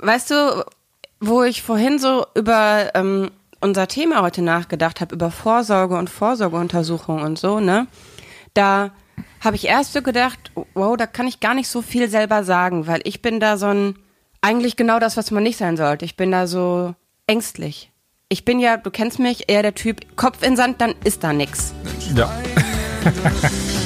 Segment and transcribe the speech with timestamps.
[0.00, 0.64] weißt du,
[1.20, 7.22] wo ich vorhin so über ähm, unser Thema heute nachgedacht habe, über Vorsorge und Vorsorgeuntersuchung
[7.22, 7.86] und so, ne?
[8.54, 8.90] Da
[9.40, 12.86] habe ich erst so gedacht, wow, da kann ich gar nicht so viel selber sagen,
[12.86, 13.96] weil ich bin da so ein,
[14.40, 16.04] eigentlich genau das, was man nicht sein sollte.
[16.04, 16.94] Ich bin da so
[17.26, 17.90] ängstlich.
[18.28, 21.32] Ich bin ja, du kennst mich, eher der Typ, Kopf in Sand, dann ist da
[21.32, 21.72] nix.
[22.14, 22.30] Ja.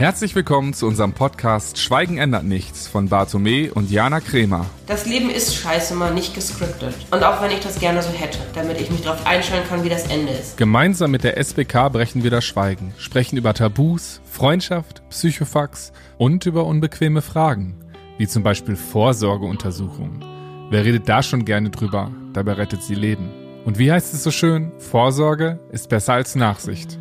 [0.00, 4.64] Herzlich willkommen zu unserem Podcast Schweigen ändert nichts von Bartome und Jana Kremer.
[4.86, 6.94] Das Leben ist scheiße mal nicht gescriptet.
[7.10, 9.90] Und auch wenn ich das gerne so hätte, damit ich mich darauf einstellen kann, wie
[9.90, 10.56] das Ende ist.
[10.56, 16.64] Gemeinsam mit der SBK brechen wir das Schweigen, sprechen über Tabus, Freundschaft, Psychofax und über
[16.64, 17.74] unbequeme Fragen,
[18.16, 20.24] wie zum Beispiel Vorsorgeuntersuchungen.
[20.70, 22.10] Wer redet da schon gerne drüber?
[22.32, 23.28] Dabei rettet sie Leben.
[23.66, 24.72] Und wie heißt es so schön?
[24.78, 26.98] Vorsorge ist besser als Nachsicht.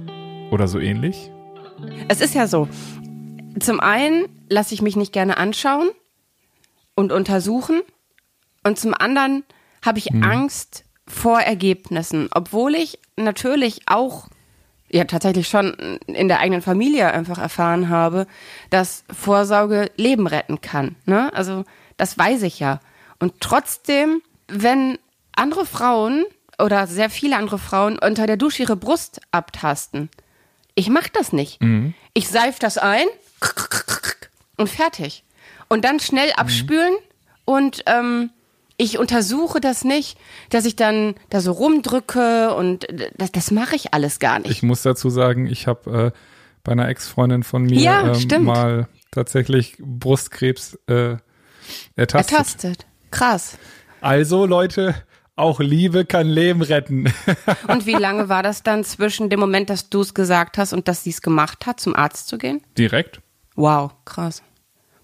[0.52, 1.32] Oder so ähnlich?
[2.08, 2.68] Es ist ja so.
[3.60, 5.90] Zum einen lasse ich mich nicht gerne anschauen
[6.96, 7.82] und untersuchen.
[8.64, 9.44] Und zum anderen
[9.84, 10.24] habe ich mhm.
[10.24, 14.28] Angst vor Ergebnissen, obwohl ich natürlich auch
[14.92, 18.28] ja tatsächlich schon in der eigenen Familie einfach erfahren habe,
[18.70, 20.96] dass Vorsorge Leben retten kann.
[21.06, 21.34] Ne?
[21.34, 21.64] Also
[21.98, 22.80] das weiß ich ja.
[23.20, 24.98] Und trotzdem, wenn
[25.36, 26.26] andere Frauen
[26.58, 30.10] oder sehr viele andere Frauen unter der Dusche ihre Brust abtasten,
[30.80, 31.62] ich mache das nicht.
[31.62, 31.94] Mhm.
[32.14, 33.06] Ich seif das ein
[34.58, 35.26] und fertig.
[35.68, 37.00] Und dann schnell abspülen mhm.
[37.46, 38.30] und ähm,
[38.78, 40.18] ich untersuche das nicht,
[40.50, 44.52] dass ich dann da so rumdrücke und das, das mache ich alles gar nicht.
[44.52, 46.20] Ich muss dazu sagen, ich habe äh,
[46.64, 51.18] bei einer Ex-Freundin von mir ja, ähm, mal tatsächlich Brustkrebs äh,
[51.98, 52.32] ertastet.
[52.32, 52.86] Ertastet.
[53.12, 53.58] Krass.
[54.00, 54.96] Also Leute,
[55.40, 57.12] auch Liebe kann Leben retten.
[57.68, 60.88] und wie lange war das dann zwischen dem Moment, dass du es gesagt hast und
[60.88, 62.62] dass sie es gemacht hat, zum Arzt zu gehen?
[62.78, 63.22] Direkt.
[63.56, 64.44] Wow, krass.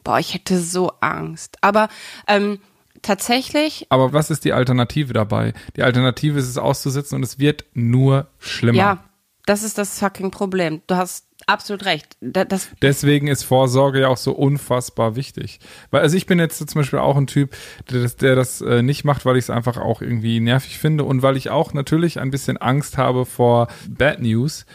[0.04, 1.58] Boah, ich hätte so Angst.
[1.62, 1.90] Aber
[2.28, 2.60] ähm,
[3.02, 3.88] tatsächlich.
[3.90, 5.54] Aber was ist die Alternative dabei?
[5.76, 8.78] Die Alternative ist es auszusitzen und es wird nur schlimmer.
[8.78, 9.04] Ja,
[9.46, 10.82] das ist das fucking Problem.
[10.88, 12.18] Du hast absolut recht.
[12.22, 15.60] Das Deswegen ist Vorsorge ja auch so unfassbar wichtig.
[15.92, 17.56] Weil, also ich bin jetzt zum Beispiel auch ein Typ,
[17.92, 21.04] der das, der das äh, nicht macht, weil ich es einfach auch irgendwie nervig finde
[21.04, 24.66] und weil ich auch natürlich ein bisschen Angst habe vor Bad News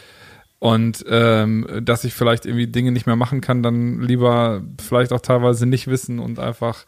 [0.59, 5.19] und ähm, dass ich vielleicht irgendwie Dinge nicht mehr machen kann, dann lieber vielleicht auch
[5.19, 6.85] teilweise nicht wissen und einfach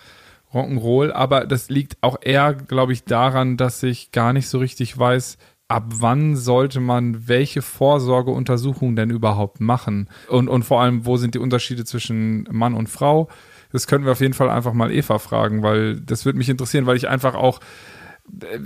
[0.54, 1.12] Rock'n'Roll.
[1.12, 5.40] Aber das liegt auch eher, glaube ich, daran, dass ich gar nicht so richtig weiß,
[5.68, 10.10] ab wann sollte man welche Vorsorgeuntersuchung denn überhaupt machen?
[10.28, 13.30] Und, und vor allem, wo sind die Unterschiede zwischen Mann und Frau?
[13.72, 16.86] Das können wir auf jeden Fall einfach mal Eva fragen, weil das würde mich interessieren,
[16.86, 17.60] weil ich einfach auch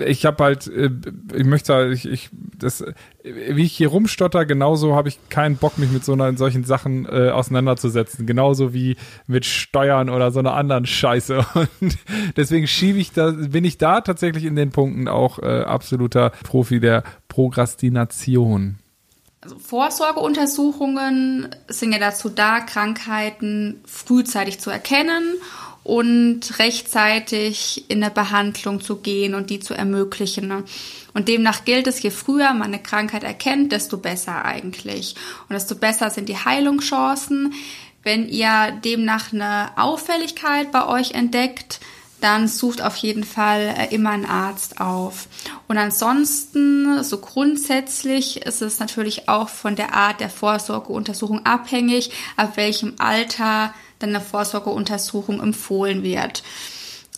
[0.05, 0.89] ich habe halt, äh,
[1.35, 2.83] ich möchte halt, ich, ich, das,
[3.23, 7.05] wie ich hier rumstotter, genauso habe ich keinen Bock, mich mit so einer, solchen Sachen
[7.05, 8.25] äh, auseinanderzusetzen.
[8.27, 11.39] Genauso wie mit Steuern oder so einer anderen Scheiße.
[11.53, 11.97] Und
[12.35, 16.79] deswegen schiebe ich da, bin ich da tatsächlich in den Punkten auch äh, absoluter Profi
[16.79, 18.77] der Prokrastination.
[19.41, 25.23] Also Vorsorgeuntersuchungen sind ja dazu da, Krankheiten frühzeitig zu erkennen
[25.87, 30.65] und rechtzeitig in eine Behandlung zu gehen und die zu ermöglichen.
[31.13, 35.15] Und demnach gilt es, je früher man eine Krankheit erkennt, desto besser eigentlich.
[35.47, 37.53] Und desto besser sind die Heilungschancen.
[38.03, 41.79] Wenn ihr demnach eine Auffälligkeit bei euch entdeckt,
[42.19, 45.27] dann sucht auf jeden Fall äh, immer einen Arzt auf.
[45.69, 52.57] Und ansonsten, so grundsätzlich ist es natürlich auch von der Art der Vorsorgeuntersuchung abhängig, ab
[52.57, 56.43] welchem Alter dann eine Vorsorgeuntersuchung empfohlen wird.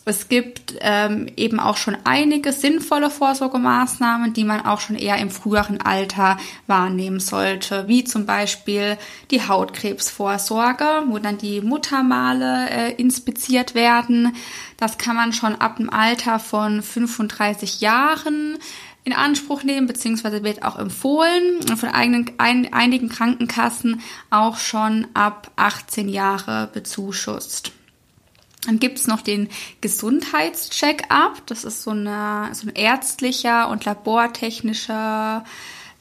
[0.05, 5.29] Es gibt ähm, eben auch schon einige sinnvolle Vorsorgemaßnahmen, die man auch schon eher im
[5.29, 8.97] früheren Alter wahrnehmen sollte, wie zum Beispiel
[9.29, 14.35] die Hautkrebsvorsorge, wo dann die Muttermale äh, inspiziert werden.
[14.77, 18.57] Das kann man schon ab dem Alter von 35 Jahren
[19.09, 25.07] in Anspruch nehmen, beziehungsweise wird auch empfohlen und von eigenen, ein, einigen Krankenkassen auch schon
[25.15, 27.71] ab 18 Jahre bezuschusst.
[28.65, 29.49] Dann gibt's noch den
[29.81, 31.41] Gesundheitscheck-up.
[31.47, 35.43] Das ist so, eine, so ein ärztlicher und labortechnischer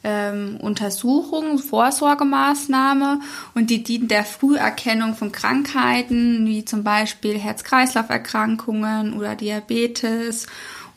[0.05, 3.21] ähm, Untersuchung, Vorsorgemaßnahme
[3.55, 10.47] und die dient der Früherkennung von Krankheiten wie zum Beispiel Herz-Kreislauf-Erkrankungen oder Diabetes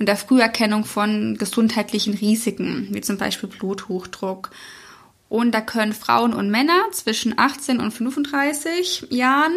[0.02, 4.50] und der Früherkennung von gesundheitlichen Risiken, wie zum Beispiel Bluthochdruck.
[5.30, 9.54] Und da können Frauen und Männer zwischen 18 und 35 Jahren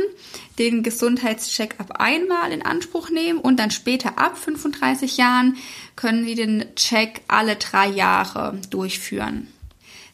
[0.58, 5.56] den Gesundheitscheck-up einmal in Anspruch nehmen und dann später ab 35 Jahren
[5.96, 9.48] können sie den Check alle drei Jahre durchführen.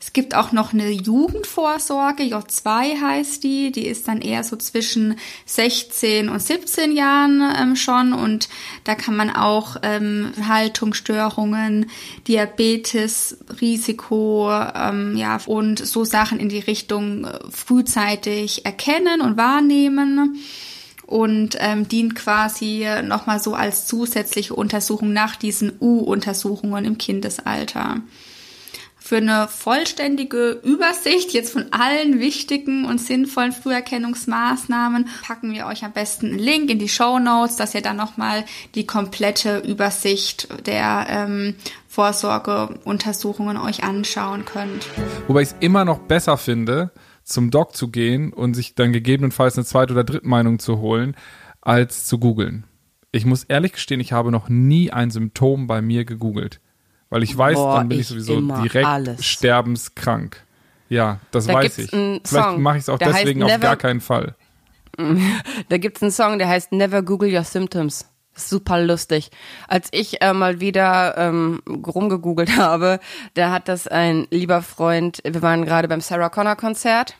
[0.02, 5.16] Es gibt auch noch eine Jugendvorsorge, J2 heißt die, die ist dann eher so zwischen
[5.44, 8.14] 16 und 17 Jahren ähm, schon.
[8.14, 8.48] Und
[8.84, 11.90] da kann man auch ähm, Haltungsstörungen,
[12.26, 20.40] Diabetes, Risiko, ähm, ja und so Sachen in die Richtung äh, frühzeitig erkennen und wahrnehmen.
[21.04, 28.00] Und ähm, dient quasi nochmal so als zusätzliche Untersuchung nach diesen U-Untersuchungen im Kindesalter.
[29.10, 35.90] Für eine vollständige Übersicht jetzt von allen wichtigen und sinnvollen Früherkennungsmaßnahmen packen wir euch am
[35.90, 38.44] besten einen Link in die Show Notes, dass ihr dann nochmal
[38.76, 41.56] die komplette Übersicht der ähm,
[41.88, 44.86] Vorsorgeuntersuchungen euch anschauen könnt.
[45.26, 46.92] Wobei ich es immer noch besser finde,
[47.24, 51.16] zum Doc zu gehen und sich dann gegebenenfalls eine zweite oder dritte Meinung zu holen,
[51.60, 52.62] als zu googeln.
[53.10, 56.60] Ich muss ehrlich gestehen, ich habe noch nie ein Symptom bei mir gegoogelt.
[57.10, 59.24] Weil ich weiß, Boah, dann bin ich, ich sowieso direkt alles.
[59.24, 60.44] sterbenskrank.
[60.88, 61.90] Ja, das Da weiß ich.
[61.90, 64.34] Vielleicht mache ich es auch deswegen auf gar keinen Fall.
[65.68, 68.06] Da gibt's einen Song, der heißt Never Google Your Symptoms.
[68.34, 69.30] Super lustig.
[69.66, 73.00] Als ich äh, mal wieder ähm, rumgegoogelt habe,
[73.34, 77.16] da hat das ein lieber Freund, wir waren gerade beim Sarah Connor Konzert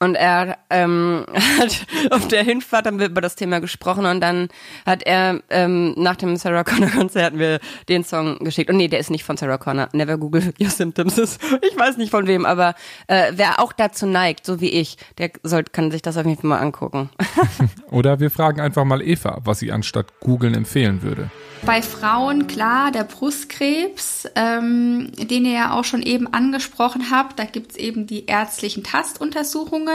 [0.00, 1.26] und er ähm,
[1.58, 4.48] hat auf der Hinfahrt haben wir über das Thema gesprochen und dann
[4.86, 7.58] hat er ähm, nach dem Sarah Connor Konzert mir
[7.88, 8.70] den Song geschickt.
[8.70, 9.88] Und nee, der ist nicht von Sarah Connor.
[9.92, 11.40] Never Google Your Symptoms ist.
[11.68, 12.74] Ich weiß nicht von wem, aber
[13.08, 16.40] äh, wer auch dazu neigt, so wie ich, der soll, kann sich das auf jeden
[16.40, 17.10] Fall mal angucken.
[17.90, 21.30] Oder wir fragen einfach mal Eva, was sie anstatt googeln empfehlen würde.
[21.66, 27.44] Bei Frauen, klar, der Brustkrebs, ähm, den ihr ja auch schon eben angesprochen habt, da
[27.44, 29.87] gibt's eben die ärztlichen Tastuntersuchungen.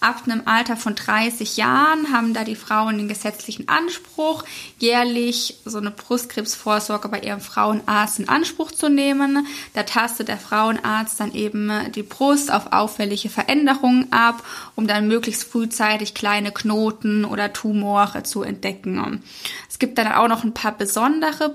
[0.00, 4.44] Ab einem Alter von 30 Jahren haben da die Frauen den gesetzlichen Anspruch,
[4.78, 9.46] jährlich so eine Brustkrebsvorsorge bei ihrem Frauenarzt in Anspruch zu nehmen.
[9.74, 14.42] Da tastet der Frauenarzt dann eben die Brust auf auffällige Veränderungen ab,
[14.74, 19.22] um dann möglichst frühzeitig kleine Knoten oder Tumore zu entdecken.
[19.68, 21.50] Es gibt dann auch noch ein paar besondere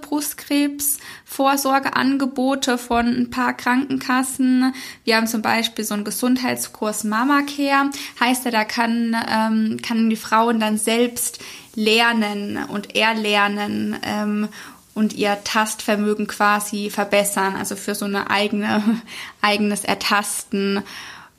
[1.31, 4.73] Brustkrebsvorsorgeangebote von ein paar Krankenkassen.
[5.05, 7.89] Wir haben zum Beispiel so einen Gesundheitskurs Mama Care.
[8.19, 11.39] Heißt ja, da kann, ähm, kann die Frauen dann selbst
[11.75, 14.49] lernen und erlernen ähm,
[14.93, 17.55] und ihr Tastvermögen quasi verbessern.
[17.55, 19.01] Also für so eine eigene,
[19.41, 20.83] eigenes Ertasten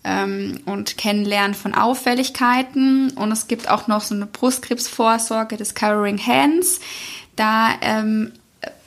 [0.05, 3.11] ähm, und Kennenlernen von Auffälligkeiten.
[3.11, 6.81] Und es gibt auch noch so eine Brustkrebsvorsorge, Discovering Hands.
[7.37, 8.33] Da ähm,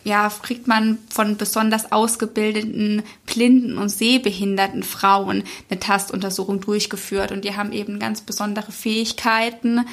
[0.06, 7.58] ja, kriegt man von besonders ausgebildeten blinden und sehbehinderten Frauen eine Tastuntersuchung durchgeführt und die
[7.58, 9.86] haben eben ganz besondere Fähigkeiten.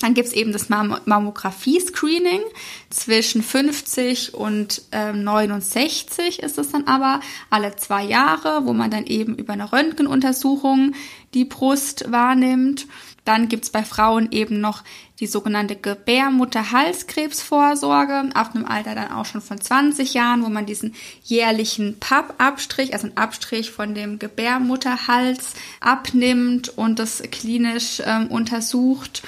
[0.00, 2.40] Dann gibt's eben das Mam Mammographie-Screening.
[2.88, 7.20] Zwischen 50 und ähm, 69 ist es dann aber
[7.50, 10.94] alle zwei Jahre, wo man dann eben über eine Röntgenuntersuchung
[11.34, 12.86] die Brust wahrnimmt.
[13.30, 14.82] Dann gibt's bei Frauen eben noch
[15.20, 20.96] die sogenannte Gebärmutter-Halskrebsvorsorge, ab einem Alter dann auch schon von 20 Jahren, wo man diesen
[21.22, 29.22] jährlichen Pappabstrich, also einen Abstrich von dem Gebärmutterhals abnimmt und das klinisch ähm, untersucht.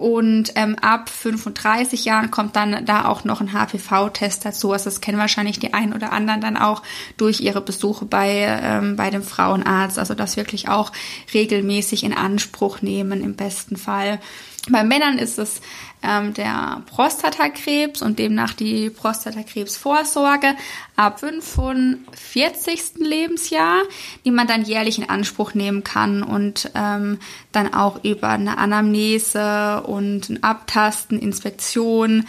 [0.00, 4.72] Und ähm, ab 35 Jahren kommt dann da auch noch ein HPV-Test dazu.
[4.72, 6.82] Also das kennen wahrscheinlich die einen oder anderen dann auch
[7.18, 9.98] durch ihre Besuche bei, ähm, bei dem Frauenarzt.
[9.98, 10.90] Also das wirklich auch
[11.34, 14.20] regelmäßig in Anspruch nehmen im besten Fall.
[14.68, 15.62] Bei Männern ist es
[16.02, 20.54] ähm, der Prostatakrebs und demnach die Prostatakrebsvorsorge
[20.96, 22.96] ab 45.
[22.98, 23.82] Lebensjahr,
[24.24, 27.18] die man dann jährlich in Anspruch nehmen kann und ähm,
[27.52, 32.26] dann auch über eine Anamnese und ein Abtasten, Inspektion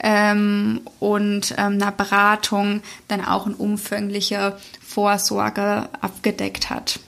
[0.00, 6.98] ähm, und ähm, einer Beratung dann auch eine umfängliche Vorsorge abgedeckt hat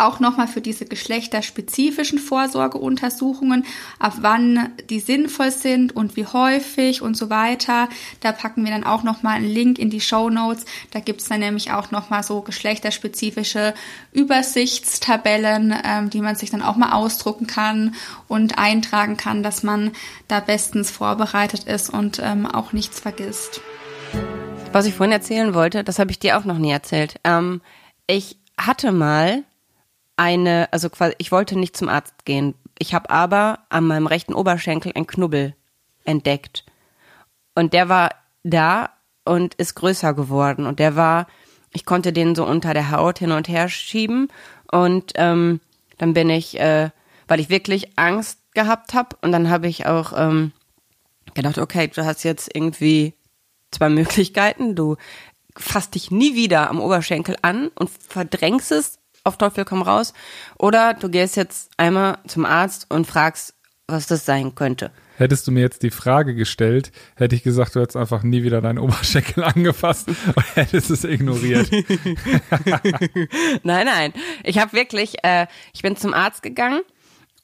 [0.00, 3.64] auch nochmal für diese geschlechterspezifischen Vorsorgeuntersuchungen,
[3.98, 7.88] ab wann die sinnvoll sind und wie häufig und so weiter.
[8.20, 10.64] Da packen wir dann auch nochmal einen Link in die Show Notes.
[10.90, 13.74] Da gibt's dann nämlich auch nochmal so geschlechterspezifische
[14.12, 17.94] Übersichtstabellen, ähm, die man sich dann auch mal ausdrucken kann
[18.28, 19.92] und eintragen kann, dass man
[20.28, 23.60] da bestens vorbereitet ist und ähm, auch nichts vergisst.
[24.72, 27.16] Was ich vorhin erzählen wollte, das habe ich dir auch noch nie erzählt.
[27.24, 27.60] Ähm,
[28.06, 29.44] ich hatte mal
[30.20, 32.54] eine, also quasi, ich wollte nicht zum Arzt gehen.
[32.78, 35.54] Ich habe aber an meinem rechten Oberschenkel einen Knubbel
[36.04, 36.66] entdeckt.
[37.54, 38.10] Und der war
[38.42, 38.90] da
[39.24, 40.66] und ist größer geworden.
[40.66, 41.26] Und der war,
[41.72, 44.28] ich konnte den so unter der Haut hin und her schieben.
[44.70, 45.60] Und ähm,
[45.96, 46.90] dann bin ich, äh,
[47.26, 50.52] weil ich wirklich Angst gehabt habe, und dann habe ich auch ähm,
[51.32, 53.14] gedacht, okay, du hast jetzt irgendwie
[53.70, 54.74] zwei Möglichkeiten.
[54.74, 54.96] Du
[55.56, 60.12] fasst dich nie wieder am Oberschenkel an und verdrängst es auf Teufel komm raus.
[60.58, 63.54] Oder du gehst jetzt einmal zum Arzt und fragst,
[63.86, 64.90] was das sein könnte.
[65.16, 68.62] Hättest du mir jetzt die Frage gestellt, hätte ich gesagt, du hättest einfach nie wieder
[68.62, 71.70] deinen Oberschenkel angefasst und hättest es ignoriert.
[73.62, 74.12] nein, nein.
[74.44, 76.80] Ich habe wirklich, äh, ich bin zum Arzt gegangen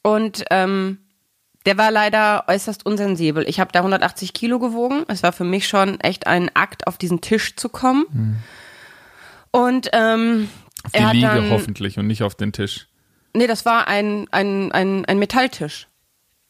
[0.02, 0.98] und ähm,
[1.66, 3.44] der war leider äußerst unsensibel.
[3.46, 5.04] Ich habe da 180 Kilo gewogen.
[5.08, 8.06] Es war für mich schon echt ein Akt, auf diesen Tisch zu kommen.
[8.12, 8.36] Hm.
[9.50, 10.48] Und ähm,
[10.86, 12.88] auf die Liege dann, hoffentlich und nicht auf den Tisch.
[13.34, 15.88] Nee, das war ein, ein, ein, ein Metalltisch.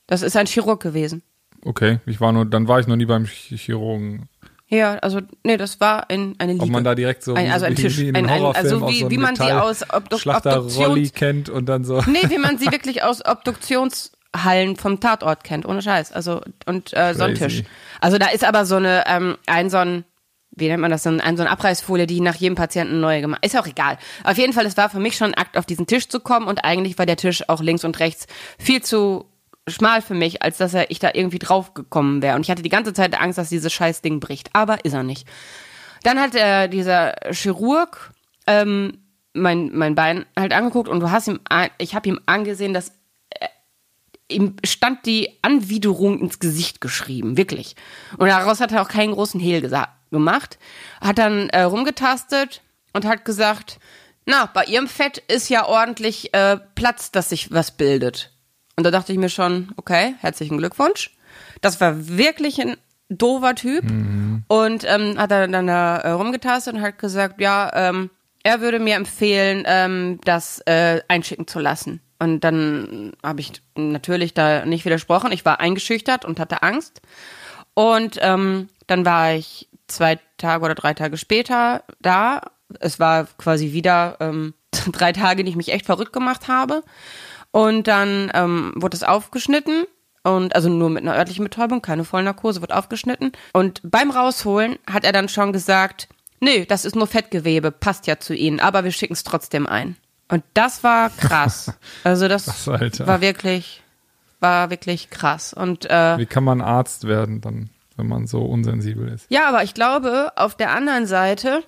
[0.06, 1.22] Das ist ein Chirurg gewesen.
[1.64, 4.28] Okay, ich war nur, dann war ich noch nie beim Chirurgen.
[4.68, 6.64] Ja, also nee, das war ein, eine Liege.
[6.64, 9.18] Ob man da direkt so ein, also ein Tisch, ein, ein, also wie, so wie
[9.18, 12.02] man sie aus Obdu Obduktions kennt und dann so.
[12.02, 16.12] Nee, wie man sie wirklich aus Obduktionshallen vom Tatort kennt, ohne Scheiß.
[16.12, 17.62] Also und äh, so ein Tisch.
[18.00, 20.04] Also da ist aber so eine ähm, ein so ein
[20.50, 23.44] wie nennt man das, so ein, so eine Abreißfolie, die nach jedem Patienten neu gemacht.
[23.44, 23.98] Ist auch egal.
[24.24, 26.46] Auf jeden Fall, es war für mich schon ein Akt, auf diesen Tisch zu kommen
[26.46, 28.26] und eigentlich war der Tisch auch links und rechts
[28.58, 29.26] viel zu
[29.68, 32.36] schmal für mich, als dass er ich da irgendwie drauf gekommen wäre.
[32.36, 34.50] Und ich hatte die ganze Zeit Angst, dass dieses scheiß Ding bricht.
[34.52, 35.26] Aber ist er nicht.
[36.02, 38.12] Dann hat äh, dieser Chirurg
[38.46, 38.98] ähm,
[39.32, 41.40] mein, mein Bein halt angeguckt und du hast ihm,
[41.78, 42.92] ich habe ihm angesehen, dass
[43.30, 43.48] äh,
[44.28, 47.74] ihm stand die Anwiderung ins Gesicht geschrieben, wirklich.
[48.18, 49.60] Und daraus hat er auch keinen großen Hehl
[50.10, 50.58] gemacht.
[51.00, 53.78] Hat dann äh, rumgetastet und hat gesagt,
[54.24, 58.32] na, bei ihrem Fett ist ja ordentlich äh, Platz, dass sich was bildet.
[58.76, 61.16] Und da dachte ich mir schon, okay, herzlichen Glückwunsch.
[61.60, 62.76] Das war wirklich ein
[63.08, 63.84] doofer Typ.
[63.84, 64.44] Mhm.
[64.48, 68.10] Und ähm, hat dann da äh, rumgetastet und hat gesagt, ja, ähm,
[68.42, 72.00] er würde mir empfehlen, ähm, das äh, einschicken zu lassen.
[72.18, 75.32] Und dann habe ich natürlich da nicht widersprochen.
[75.32, 77.00] Ich war eingeschüchtert und hatte Angst.
[77.74, 82.42] Und ähm, dann war ich zwei Tage oder drei Tage später da.
[82.80, 84.54] Es war quasi wieder ähm,
[84.92, 86.82] drei Tage, die ich mich echt verrückt gemacht habe.
[87.50, 89.84] Und dann ähm, wurde es aufgeschnitten
[90.26, 93.32] und also nur mit einer örtlichen Betäubung, keine Vollnarkose, wird aufgeschnitten.
[93.52, 96.08] Und beim Rausholen hat er dann schon gesagt,
[96.40, 99.96] nee, das ist nur Fettgewebe, passt ja zu Ihnen, aber wir schicken es trotzdem ein.
[100.28, 101.72] Und das war krass.
[102.04, 102.66] Also das Was,
[103.06, 103.82] war wirklich,
[104.40, 105.52] war wirklich krass.
[105.52, 109.26] Und äh, wie kann man Arzt werden dann, wenn man so unsensibel ist?
[109.28, 111.62] Ja, aber ich glaube, auf der anderen Seite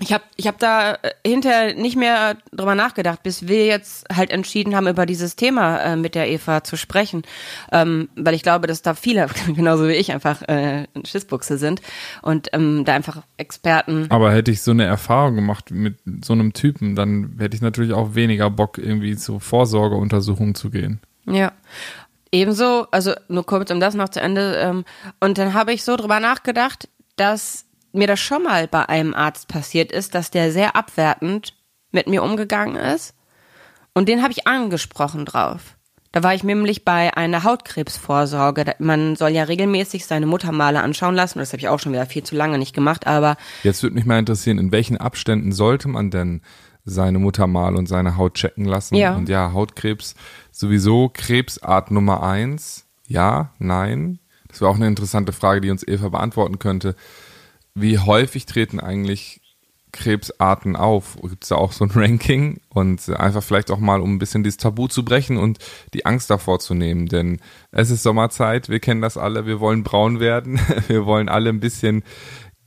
[0.00, 4.30] ich habe ich hab da äh, hinterher nicht mehr drüber nachgedacht, bis wir jetzt halt
[4.30, 7.22] entschieden haben, über dieses Thema äh, mit der Eva zu sprechen.
[7.72, 11.82] Ähm, weil ich glaube, dass da viele, genauso wie ich, einfach äh, Schissbuchse sind
[12.22, 14.06] und ähm, da einfach Experten.
[14.10, 17.92] Aber hätte ich so eine Erfahrung gemacht mit so einem Typen, dann hätte ich natürlich
[17.92, 21.00] auch weniger Bock, irgendwie zu Vorsorgeuntersuchungen zu gehen.
[21.26, 21.52] Ja.
[22.30, 24.56] Ebenso, also nur kurz, um das noch zu Ende.
[24.56, 24.84] Ähm,
[25.20, 29.48] und dann habe ich so drüber nachgedacht, dass mir das schon mal bei einem Arzt
[29.48, 31.54] passiert ist, dass der sehr abwertend
[31.90, 33.14] mit mir umgegangen ist.
[33.94, 35.76] Und den habe ich angesprochen drauf.
[36.12, 38.74] Da war ich nämlich bei einer Hautkrebsvorsorge.
[38.78, 41.38] Man soll ja regelmäßig seine Muttermale anschauen lassen.
[41.38, 43.36] Das habe ich auch schon wieder viel zu lange nicht gemacht, aber.
[43.62, 46.40] Jetzt würde mich mal interessieren, in welchen Abständen sollte man denn
[46.84, 48.94] seine Muttermale und seine Haut checken lassen?
[48.94, 49.14] Ja.
[49.14, 50.14] Und ja, Hautkrebs
[50.58, 52.86] sowieso Krebsart Nummer eins.
[53.06, 54.18] Ja, nein.
[54.48, 56.94] Das wäre auch eine interessante Frage, die uns Eva beantworten könnte
[57.80, 59.40] wie häufig treten eigentlich
[59.92, 61.16] Krebsarten auf?
[61.22, 62.60] Gibt es da auch so ein Ranking?
[62.68, 65.58] Und einfach vielleicht auch mal, um ein bisschen dieses Tabu zu brechen und
[65.94, 67.06] die Angst davor zu nehmen.
[67.06, 71.50] Denn es ist Sommerzeit, wir kennen das alle, wir wollen braun werden, wir wollen alle
[71.50, 72.02] ein bisschen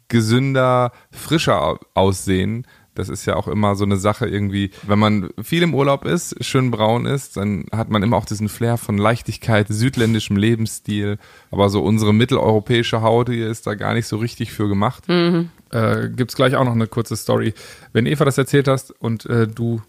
[0.07, 2.65] gesünder, frischer aussehen.
[2.95, 6.43] Das ist ja auch immer so eine Sache irgendwie, wenn man viel im Urlaub ist,
[6.43, 11.17] schön braun ist, dann hat man immer auch diesen Flair von Leichtigkeit, südländischem Lebensstil.
[11.51, 15.07] Aber so unsere mitteleuropäische Haut hier ist da gar nicht so richtig für gemacht.
[15.07, 15.49] Mhm.
[15.71, 17.53] Äh, Gibt gleich auch noch eine kurze Story.
[17.93, 19.81] Wenn Eva das erzählt hast und äh, du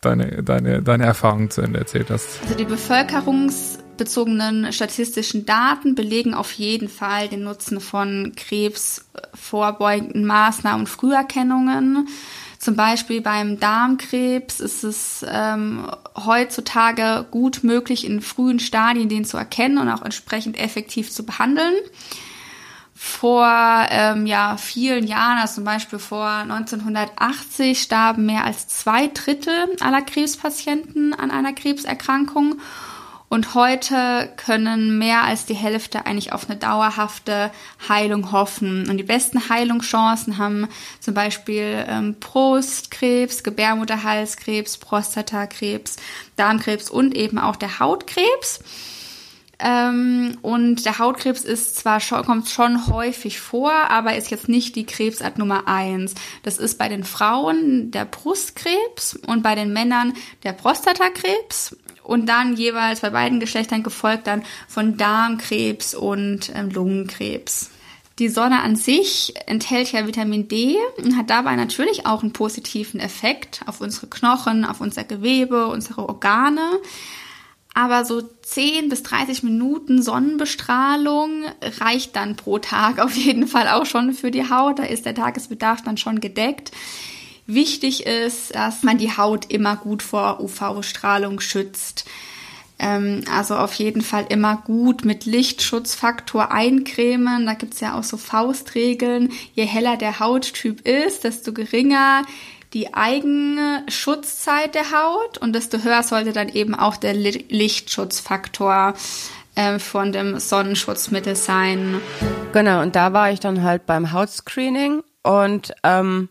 [0.00, 2.40] deine, deine, deine Erfahrungen zu Ende erzählt hast.
[2.42, 10.88] Also die bevölkerungsbezogenen statistischen Daten belegen auf jeden Fall den Nutzen von krebsvorbeugenden Maßnahmen und
[10.88, 12.08] Früherkennungen.
[12.64, 19.36] Zum Beispiel beim Darmkrebs ist es ähm, heutzutage gut möglich, in frühen Stadien den zu
[19.36, 21.74] erkennen und auch entsprechend effektiv zu behandeln.
[22.94, 23.46] Vor
[23.90, 30.00] ähm, ja, vielen Jahren, also zum Beispiel vor 1980, starben mehr als zwei Drittel aller
[30.00, 32.54] Krebspatienten an einer Krebserkrankung.
[33.28, 37.50] Und heute können mehr als die Hälfte eigentlich auf eine dauerhafte
[37.88, 38.88] Heilung hoffen.
[38.88, 40.68] Und die besten Heilungschancen haben
[41.00, 45.96] zum Beispiel ähm, Brustkrebs, Gebärmutterhalskrebs, Prostatakrebs,
[46.36, 48.60] Darmkrebs und eben auch der Hautkrebs.
[49.58, 54.76] Ähm, und der Hautkrebs ist zwar schon, kommt schon häufig vor, aber ist jetzt nicht
[54.76, 56.14] die Krebsart Nummer eins.
[56.42, 62.54] Das ist bei den Frauen der Brustkrebs und bei den Männern der Prostatakrebs und dann
[62.54, 67.70] jeweils bei beiden Geschlechtern gefolgt dann von Darmkrebs und ähm, Lungenkrebs.
[68.20, 73.00] Die Sonne an sich enthält ja Vitamin D und hat dabei natürlich auch einen positiven
[73.00, 76.78] Effekt auf unsere Knochen, auf unser Gewebe, unsere Organe.
[77.74, 81.42] Aber so 10 bis 30 Minuten Sonnenbestrahlung
[81.80, 84.78] reicht dann pro Tag auf jeden Fall auch schon für die Haut.
[84.78, 86.70] Da ist der Tagesbedarf dann schon gedeckt.
[87.46, 92.06] Wichtig ist, dass man die Haut immer gut vor UV-Strahlung schützt.
[92.78, 97.46] Ähm, also auf jeden Fall immer gut mit Lichtschutzfaktor eincremen.
[97.46, 99.30] Da gibt's ja auch so Faustregeln.
[99.54, 102.22] Je heller der Hauttyp ist, desto geringer
[102.72, 108.94] die eigene Schutzzeit der Haut und desto höher sollte dann eben auch der Lichtschutzfaktor
[109.54, 112.00] äh, von dem Sonnenschutzmittel sein.
[112.52, 116.28] Genau, und da war ich dann halt beim Hautscreening und ähm,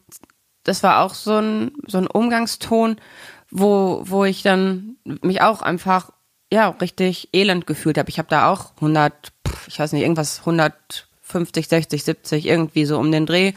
[0.64, 2.98] das war auch so ein, so ein Umgangston,
[3.52, 6.12] wo, wo ich dann mich auch einfach
[6.52, 8.10] ja richtig elend gefühlt habe.
[8.10, 9.34] Ich habe da auch 100,
[9.68, 13.54] ich weiß nicht, irgendwas 100 50, 60, 70, irgendwie so um den Dreh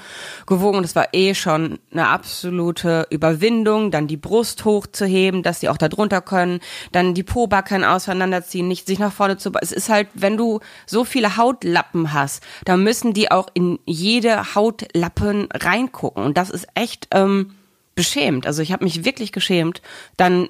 [0.46, 0.78] gewogen.
[0.78, 5.76] Und es war eh schon eine absolute Überwindung, dann die Brust hochzuheben, dass sie auch
[5.76, 6.60] da drunter können,
[6.92, 9.52] dann die Pobacken auseinanderziehen, nicht sich nach vorne zu.
[9.60, 14.54] Es ist halt, wenn du so viele Hautlappen hast, dann müssen die auch in jede
[14.54, 16.24] Hautlappen reingucken.
[16.24, 17.52] Und das ist echt ähm,
[17.94, 18.46] beschämt.
[18.46, 19.82] Also ich habe mich wirklich geschämt.
[20.16, 20.48] Dann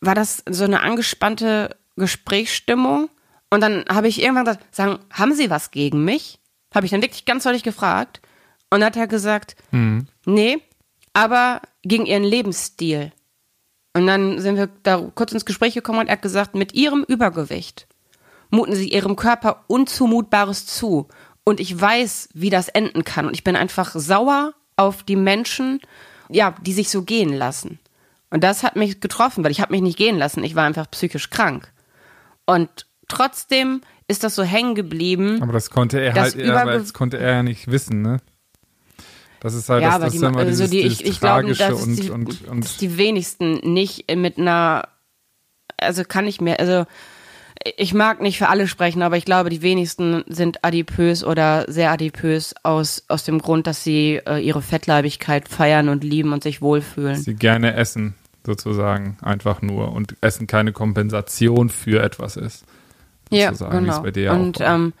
[0.00, 3.10] war das so eine angespannte Gesprächsstimmung.
[3.50, 6.40] Und dann habe ich irgendwann gesagt, sagen, haben Sie was gegen mich?
[6.74, 8.20] Habe ich dann wirklich ganz deutlich gefragt.
[8.70, 10.08] Und dann hat er gesagt, mhm.
[10.26, 10.58] nee,
[11.12, 13.12] aber gegen ihren Lebensstil.
[13.96, 17.04] Und dann sind wir da kurz ins Gespräch gekommen und er hat gesagt, mit ihrem
[17.04, 17.86] Übergewicht
[18.50, 21.08] muten sie ihrem Körper Unzumutbares zu.
[21.44, 23.26] Und ich weiß, wie das enden kann.
[23.26, 25.80] Und ich bin einfach sauer auf die Menschen,
[26.28, 27.78] ja, die sich so gehen lassen.
[28.30, 30.42] Und das hat mich getroffen, weil ich habe mich nicht gehen lassen.
[30.42, 31.72] Ich war einfach psychisch krank.
[32.46, 35.42] Und trotzdem ist das so hängen geblieben.
[35.42, 38.18] Aber das konnte er halt, ja, das konnte er ja nicht wissen, ne?
[39.40, 41.06] Das ist halt ja, das, aber das die, ist immer also dieses, die, dieses ich,
[41.06, 44.88] ich glaube, dass und, die, und, und dass die wenigsten nicht mit einer,
[45.76, 46.86] also kann ich mir, also
[47.76, 51.90] ich mag nicht für alle sprechen, aber ich glaube, die wenigsten sind adipös oder sehr
[51.90, 56.62] adipös aus, aus dem Grund, dass sie äh, ihre Fettleibigkeit feiern und lieben und sich
[56.62, 57.16] wohlfühlen.
[57.16, 58.14] Sie gerne essen,
[58.46, 59.92] sozusagen, einfach nur.
[59.92, 62.64] Und Essen keine Kompensation für etwas ist
[63.30, 63.80] ja, genau.
[63.82, 64.92] wie es bei dir Und ähm,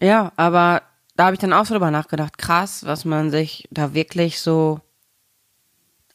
[0.00, 0.82] ja, aber
[1.16, 4.80] da habe ich dann auch so drüber nachgedacht, krass, was man sich da wirklich so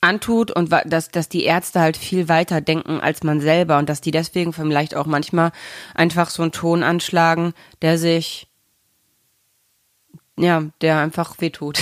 [0.02, 4.02] antut und dass, dass die Ärzte halt viel weiter denken als man selber und dass
[4.02, 5.52] die deswegen vielleicht auch manchmal
[5.96, 8.48] einfach so einen Ton anschlagen, der sich,
[10.38, 11.80] ja, der einfach wehtut.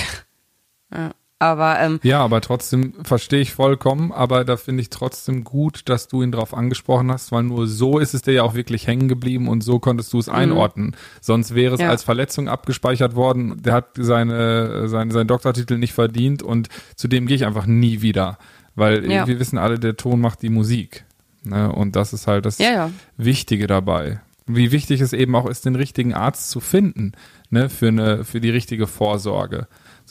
[0.92, 1.10] ja.
[1.38, 6.08] Aber ähm, ja, aber trotzdem verstehe ich vollkommen, aber da finde ich trotzdem gut, dass
[6.08, 9.06] du ihn drauf angesprochen hast, weil nur so ist es dir ja auch wirklich hängen
[9.06, 10.34] geblieben und so konntest du es mhm.
[10.34, 10.96] einordnen.
[11.20, 11.90] Sonst wäre es ja.
[11.90, 13.60] als Verletzung abgespeichert worden.
[13.62, 18.00] Der hat seine, seine seinen Doktortitel nicht verdient und zu dem gehe ich einfach nie
[18.00, 18.38] wieder,
[18.74, 19.26] weil ja.
[19.26, 21.04] wir wissen alle, der Ton macht die Musik.
[21.44, 21.70] Ne?
[21.70, 24.20] Und das ist halt das ja, Wichtige dabei.
[24.46, 27.12] Wie wichtig es eben auch ist, den richtigen Arzt zu finden,
[27.50, 29.66] ne, für eine, für die richtige Vorsorge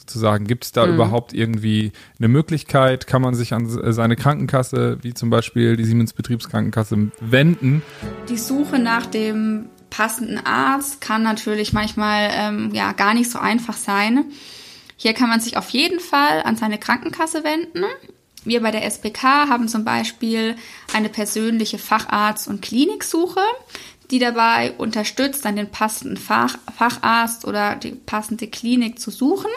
[0.06, 0.46] sozusagen?
[0.46, 0.96] Gibt es da mhm.
[0.96, 3.08] überhaupt irgendwie eine Möglichkeit?
[3.08, 7.82] Kann man sich an seine Krankenkasse, wie zum Beispiel die Siemens Betriebskrankenkasse, wenden?
[8.30, 13.78] Die Suche nach dem passenden Arzt kann natürlich manchmal ähm, ja gar nicht so einfach
[13.78, 14.26] sein.
[14.98, 17.84] Hier kann man sich auf jeden Fall an seine Krankenkasse wenden.
[18.44, 20.56] Wir bei der SBK haben zum Beispiel
[20.94, 23.42] eine persönliche Facharzt- und Kliniksuche,
[24.12, 29.50] die dabei unterstützt, dann den passenden Fach Facharzt oder die passende Klinik zu suchen.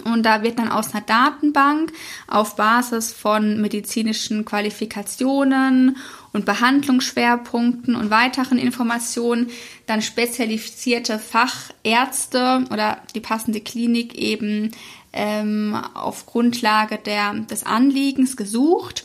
[0.00, 1.92] Und da wird dann aus einer Datenbank
[2.26, 5.96] auf Basis von medizinischen Qualifikationen
[6.32, 9.50] und Behandlungsschwerpunkten und weiteren Informationen
[9.86, 14.70] dann spezialisierte Fachärzte oder die passende Klinik eben
[15.12, 19.04] ähm, auf Grundlage der, des Anliegens gesucht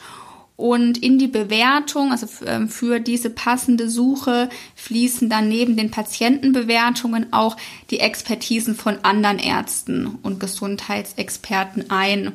[0.58, 7.34] und in die Bewertung, also ähm, für diese passende Suche, fließen dann neben den Patientenbewertungen
[7.34, 7.58] auch
[7.90, 12.32] die Expertisen von anderen Ärzten und Gesundheitsexperten ein.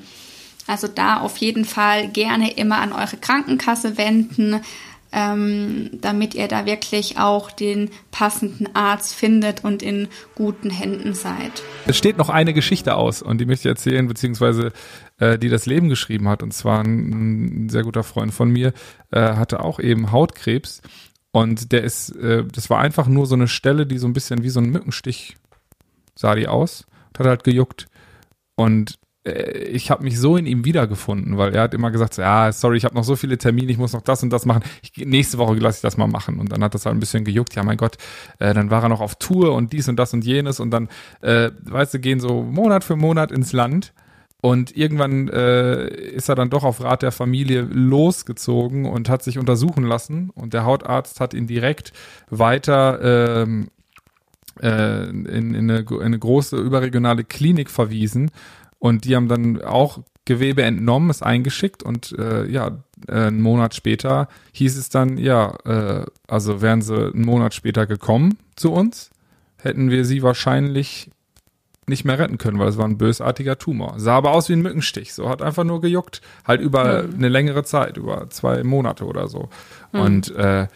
[0.67, 4.61] Also da auf jeden Fall gerne immer an eure Krankenkasse wenden,
[5.13, 11.63] ähm, damit ihr da wirklich auch den passenden Arzt findet und in guten Händen seid.
[11.87, 14.73] Es steht noch eine Geschichte aus und die möchte ich erzählen, beziehungsweise
[15.19, 16.43] äh, die das Leben geschrieben hat.
[16.43, 18.73] Und zwar ein, ein sehr guter Freund von mir
[19.11, 20.83] äh, hatte auch eben Hautkrebs
[21.33, 24.43] Und der ist, äh, das war einfach nur so eine Stelle, die so ein bisschen
[24.43, 25.37] wie so ein Mückenstich
[26.15, 26.87] sah die aus.
[27.19, 27.87] Hat halt gejuckt.
[28.57, 32.51] Und ich habe mich so in ihm wiedergefunden, weil er hat immer gesagt, so, ja,
[32.53, 34.63] sorry, ich habe noch so viele Termine, ich muss noch das und das machen.
[34.83, 36.39] Ich, nächste Woche lasse ich das mal machen.
[36.39, 37.55] Und dann hat das halt ein bisschen gejuckt.
[37.55, 37.99] Ja, mein Gott,
[38.39, 40.59] äh, dann war er noch auf Tour und dies und das und jenes.
[40.59, 40.89] Und dann,
[41.21, 43.93] äh, weißt du, gehen so Monat für Monat ins Land.
[44.41, 49.39] Und irgendwann äh, ist er dann doch auf Rat der Familie losgezogen und hat sich
[49.39, 50.31] untersuchen lassen.
[50.31, 51.93] Und der Hautarzt hat ihn direkt
[52.31, 53.69] weiter ähm,
[54.63, 58.31] äh, in, in, eine, in eine große überregionale Klinik verwiesen
[58.81, 63.75] und die haben dann auch Gewebe entnommen, es eingeschickt und äh, ja, äh, einen Monat
[63.75, 69.11] später hieß es dann, ja, äh, also wären sie einen Monat später gekommen zu uns,
[69.57, 71.11] hätten wir sie wahrscheinlich
[71.87, 73.95] nicht mehr retten können, weil es war ein bösartiger Tumor.
[73.99, 77.15] Sah aber aus wie ein Mückenstich, so hat einfach nur gejuckt, halt über mhm.
[77.17, 79.51] eine längere Zeit, über zwei Monate oder so.
[79.93, 80.01] Mhm.
[80.01, 80.69] Und äh,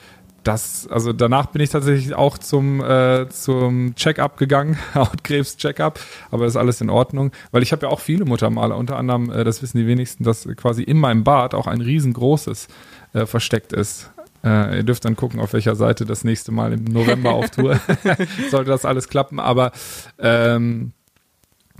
[0.45, 5.99] das, also danach bin ich tatsächlich auch zum, äh, zum Check-up gegangen, Hautkrebs-Check-up,
[6.31, 9.45] aber ist alles in Ordnung, weil ich habe ja auch viele Muttermale, unter anderem, äh,
[9.45, 12.69] das wissen die wenigsten, dass quasi in meinem Bad auch ein riesengroßes
[13.15, 14.11] äh, versteckt ist.
[14.45, 17.81] Äh, ihr dürft dann gucken, auf welcher Seite das nächste Mal im November auf Tour
[18.51, 19.73] sollte das alles klappen, aber
[20.19, 20.93] ähm,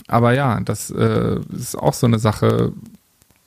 [0.09, 2.73] aber ja, das äh, ist auch so eine Sache,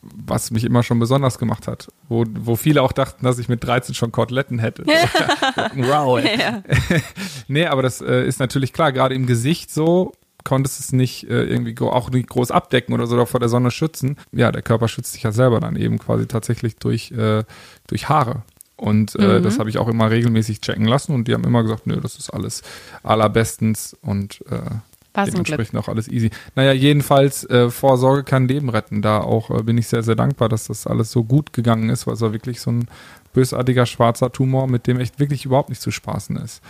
[0.01, 1.87] was mich immer schon besonders gemacht hat.
[2.07, 4.85] Wo, wo viele auch dachten, dass ich mit 13 schon Koteletten hätte.
[5.75, 6.19] wow.
[6.23, 6.63] Ja.
[7.47, 11.43] nee, aber das äh, ist natürlich klar, gerade im Gesicht so konntest es nicht äh,
[11.43, 14.15] irgendwie auch nicht groß abdecken oder so oder vor der Sonne schützen.
[14.31, 17.43] Ja, der Körper schützt sich ja selber dann eben quasi tatsächlich durch, äh,
[17.87, 18.43] durch Haare.
[18.77, 19.43] Und äh, mhm.
[19.43, 22.15] das habe ich auch immer regelmäßig checken lassen und die haben immer gesagt, nö, das
[22.15, 22.61] ist alles
[23.03, 24.69] allerbestens und äh,
[25.17, 26.29] was Dementsprechend auch alles easy.
[26.55, 29.01] Naja, jedenfalls, äh, Vorsorge kann Leben retten.
[29.01, 32.07] Da auch äh, bin ich sehr, sehr dankbar, dass das alles so gut gegangen ist,
[32.07, 32.87] weil es war wirklich so ein
[33.33, 36.61] bösartiger schwarzer Tumor, mit dem echt wirklich überhaupt nicht zu spaßen ist.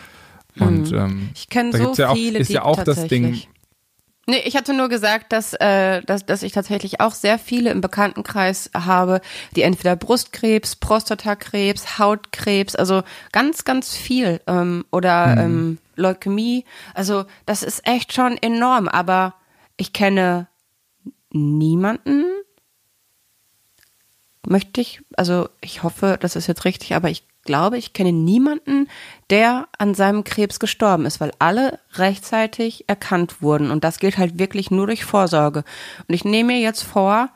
[0.60, 0.98] Und mhm.
[0.98, 3.42] ähm, ich kenne so ja auch, viele, ist ja auch das Ding.
[4.30, 7.80] Nee, ich hatte nur gesagt, dass, äh, dass, dass ich tatsächlich auch sehr viele im
[7.80, 9.22] Bekanntenkreis habe,
[9.56, 15.40] die entweder Brustkrebs, Prostatakrebs, Hautkrebs, also ganz, ganz viel ähm, oder mhm.
[15.40, 16.66] ähm, Leukämie.
[16.94, 19.36] Also das ist echt schon enorm, aber
[19.76, 20.48] ich kenne
[21.32, 22.24] niemanden,
[24.48, 28.88] möchte ich, also ich hoffe, das ist jetzt richtig, aber ich glaube, ich kenne niemanden,
[29.30, 33.72] der an seinem Krebs gestorben ist, weil alle rechtzeitig erkannt wurden.
[33.72, 35.64] Und das gilt halt wirklich nur durch Vorsorge.
[36.08, 37.30] Und ich nehme mir jetzt vor,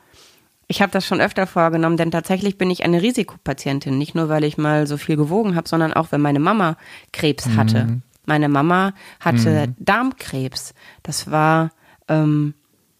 [0.68, 3.98] ich habe das schon öfter vorgenommen, denn tatsächlich bin ich eine Risikopatientin.
[3.98, 6.76] Nicht nur, weil ich mal so viel gewogen habe, sondern auch, wenn meine Mama
[7.12, 7.84] Krebs hatte.
[7.84, 8.02] Mhm.
[8.26, 9.74] Meine Mama hatte mhm.
[9.78, 10.74] Darmkrebs.
[11.02, 11.70] Das war
[12.08, 12.54] ähm,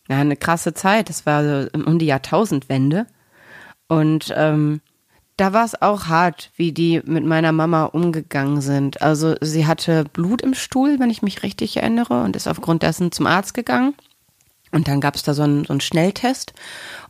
[0.09, 1.09] ja, eine krasse Zeit.
[1.09, 3.07] Das war so um die Jahrtausendwende.
[3.89, 4.81] Und ähm,
[5.37, 9.03] da war es auch hart, wie die mit meiner Mama umgegangen sind.
[9.03, 13.13] Also sie hatte Blut im Stuhl, wenn ich mich richtig erinnere, und ist aufgrund dessen
[13.13, 13.95] zum Arzt gegangen.
[14.73, 16.55] Und dann gab es da so einen, so einen Schnelltest.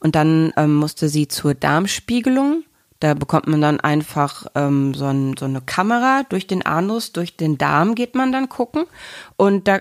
[0.01, 2.65] Und dann ähm, musste sie zur Darmspiegelung.
[3.03, 7.37] Da bekommt man dann einfach ähm, so, ein, so eine Kamera durch den Anus, durch
[7.37, 8.85] den Darm geht man dann gucken.
[9.37, 9.81] Und da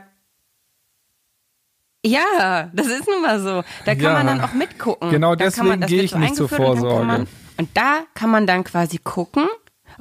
[2.03, 3.63] ja, das ist nun mal so.
[3.85, 5.11] Da kann ja, man dann auch mitgucken.
[5.11, 7.13] Genau deswegen gehe ich so nicht zur Vorsorge.
[7.13, 9.45] Und, und da kann man dann quasi gucken,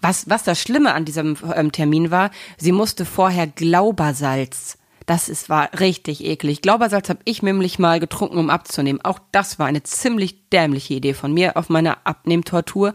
[0.01, 2.31] was, was das Schlimme an diesem ähm, Termin war.
[2.57, 4.79] Sie musste vorher Glaubersalz
[5.11, 6.63] das ist, war richtig eklig.
[6.63, 9.01] Glaubersalz habe ich nämlich mal getrunken, um abzunehmen.
[9.05, 12.95] Auch das war eine ziemlich dämliche Idee von mir auf meiner Abnehmtortur.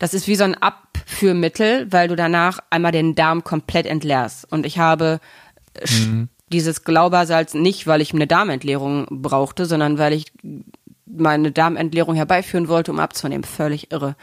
[0.00, 4.50] Das ist wie so ein Abführmittel, weil du danach einmal den Darm komplett entleerst.
[4.50, 5.20] Und ich habe
[5.88, 6.28] mhm.
[6.48, 10.32] dieses Glaubersalz nicht, weil ich eine Darmentleerung brauchte, sondern weil ich
[11.06, 13.44] meine Darmentleerung herbeiführen wollte, um abzunehmen.
[13.44, 14.16] Völlig irre.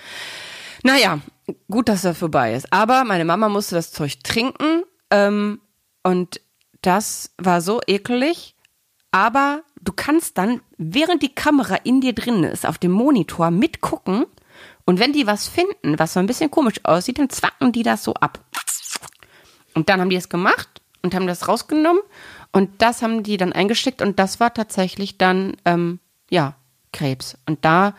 [0.84, 1.22] Naja,
[1.70, 2.74] gut, dass er vorbei ist.
[2.74, 5.62] Aber meine Mama musste das Zeug trinken ähm,
[6.04, 6.41] und
[6.82, 8.56] das war so ekelig,
[9.12, 14.26] aber du kannst dann, während die Kamera in dir drin ist, auf dem Monitor mitgucken
[14.86, 18.04] und wenn die was finden, was so ein bisschen komisch aussieht, dann zwacken die das
[18.04, 18.39] so ab.
[19.74, 22.02] Und dann haben die es gemacht und haben das rausgenommen
[22.52, 26.56] und das haben die dann eingesteckt und das war tatsächlich dann, ähm, ja,
[26.91, 27.38] Krebs.
[27.46, 27.96] Und da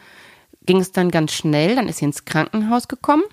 [0.67, 3.25] ging es dann ganz schnell, dann ist sie ins Krankenhaus gekommen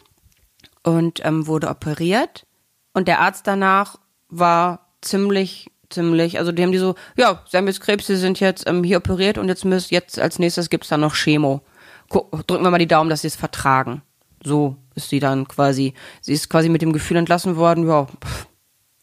[0.84, 2.46] und ähm, wurde operiert
[2.94, 3.98] und der Arzt danach
[4.30, 8.40] war ziemlich, ziemlich, also die haben die so, ja, sie haben jetzt Krebs, sie sind
[8.40, 11.62] jetzt ähm, hier operiert und jetzt müsst, jetzt als nächstes gibt's dann noch Chemo.
[12.10, 14.02] Guck, drücken wir mal die Daumen, dass sie es vertragen.
[14.44, 18.48] So ist sie dann quasi, sie ist quasi mit dem Gefühl entlassen worden, ja, pff,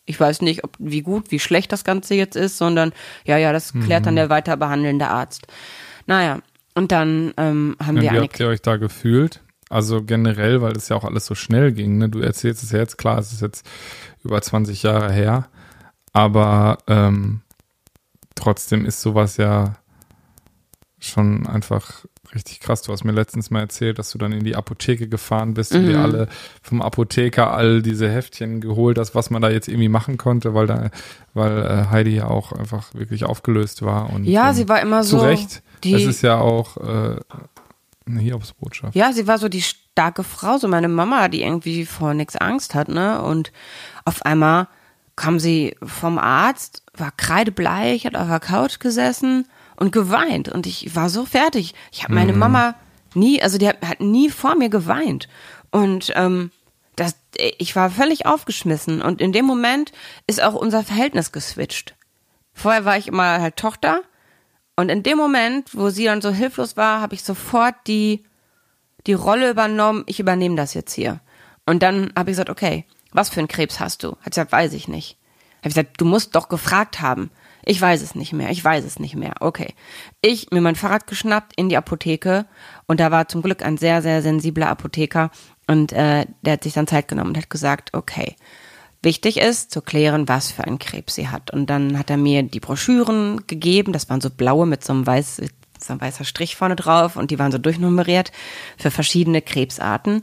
[0.07, 2.93] ich weiß nicht, ob wie gut, wie schlecht das Ganze jetzt ist, sondern
[3.25, 4.05] ja, ja, das klärt mhm.
[4.05, 5.49] dann der weiter behandelnde Arzt.
[6.07, 6.41] Naja,
[6.75, 8.23] und dann ähm, haben und wir wie eine.
[8.23, 9.43] Habt ihr euch da gefühlt?
[9.69, 11.99] Also generell, weil es ja auch alles so schnell ging.
[11.99, 12.09] Ne?
[12.09, 13.67] Du erzählst es ja jetzt, klar, es ist jetzt
[14.23, 15.49] über 20 Jahre her,
[16.17, 17.43] aber ähm,
[18.35, 19.77] trotzdem ist sowas ja
[20.99, 22.81] schon einfach richtig krass.
[22.81, 25.81] Du hast mir letztens mal erzählt, dass du dann in die Apotheke gefahren bist mhm.
[25.81, 26.29] und dir alle
[26.63, 30.67] vom Apotheker all diese Heftchen geholt hast, was man da jetzt irgendwie machen konnte, weil
[30.67, 30.89] da,
[31.35, 35.03] weil äh, Heidi ja auch einfach wirklich aufgelöst war und ja, ähm, sie war immer
[35.03, 35.21] zu so.
[35.21, 35.63] Recht.
[35.83, 37.21] Das ist ja auch äh,
[38.07, 38.97] eine Hiobsbotschaft.
[38.97, 42.75] Ja, sie war so die starke Frau, so meine Mama, die irgendwie vor nichts Angst
[42.75, 43.21] hat, ne?
[43.21, 43.53] Und
[44.07, 44.69] auf einmal
[45.17, 50.49] kam sie vom Arzt, war kreidebleich, hat auf der Couch gesessen und geweint.
[50.49, 51.75] Und ich war so fertig.
[51.91, 52.39] Ich habe meine mhm.
[52.39, 52.75] Mama
[53.15, 55.29] nie, also die hat, hat, nie vor mir geweint.
[55.71, 56.51] Und ähm,
[56.97, 57.17] das,
[57.59, 59.03] ich war völlig aufgeschmissen.
[59.03, 59.93] Und in dem Moment
[60.27, 61.95] ist auch unser Verhältnis geswitcht.
[62.53, 64.03] Vorher war ich immer halt Tochter
[64.77, 68.25] und in dem Moment, wo sie dann so hilflos war, habe ich sofort die,
[69.07, 71.21] die Rolle übernommen, ich übernehme das jetzt hier.
[71.65, 72.85] Und dann habe ich gesagt, okay,
[73.17, 74.17] was für einen Krebs hast du?
[74.21, 75.17] Hat gesagt, weiß ich nicht.
[75.59, 77.31] Habe ich gesagt, du musst doch gefragt haben.
[77.65, 79.35] Ich weiß es nicht mehr, ich weiß es nicht mehr.
[79.41, 79.75] Okay.
[80.21, 82.47] Ich mir mein Fahrrad geschnappt in die Apotheke
[82.87, 85.31] und da war zum Glück ein sehr, sehr sensibler Apotheker
[85.67, 88.37] und äh, der hat sich dann Zeit genommen und hat gesagt, okay,
[89.07, 91.53] Wichtig ist zu klären, was für einen Krebs sie hat.
[91.53, 93.93] Und dann hat er mir die Broschüren gegeben.
[93.93, 95.43] Das waren so blaue mit so einem, weiß,
[95.79, 98.33] so einem weißer Strich vorne drauf und die waren so durchnummeriert
[98.77, 100.23] für verschiedene Krebsarten.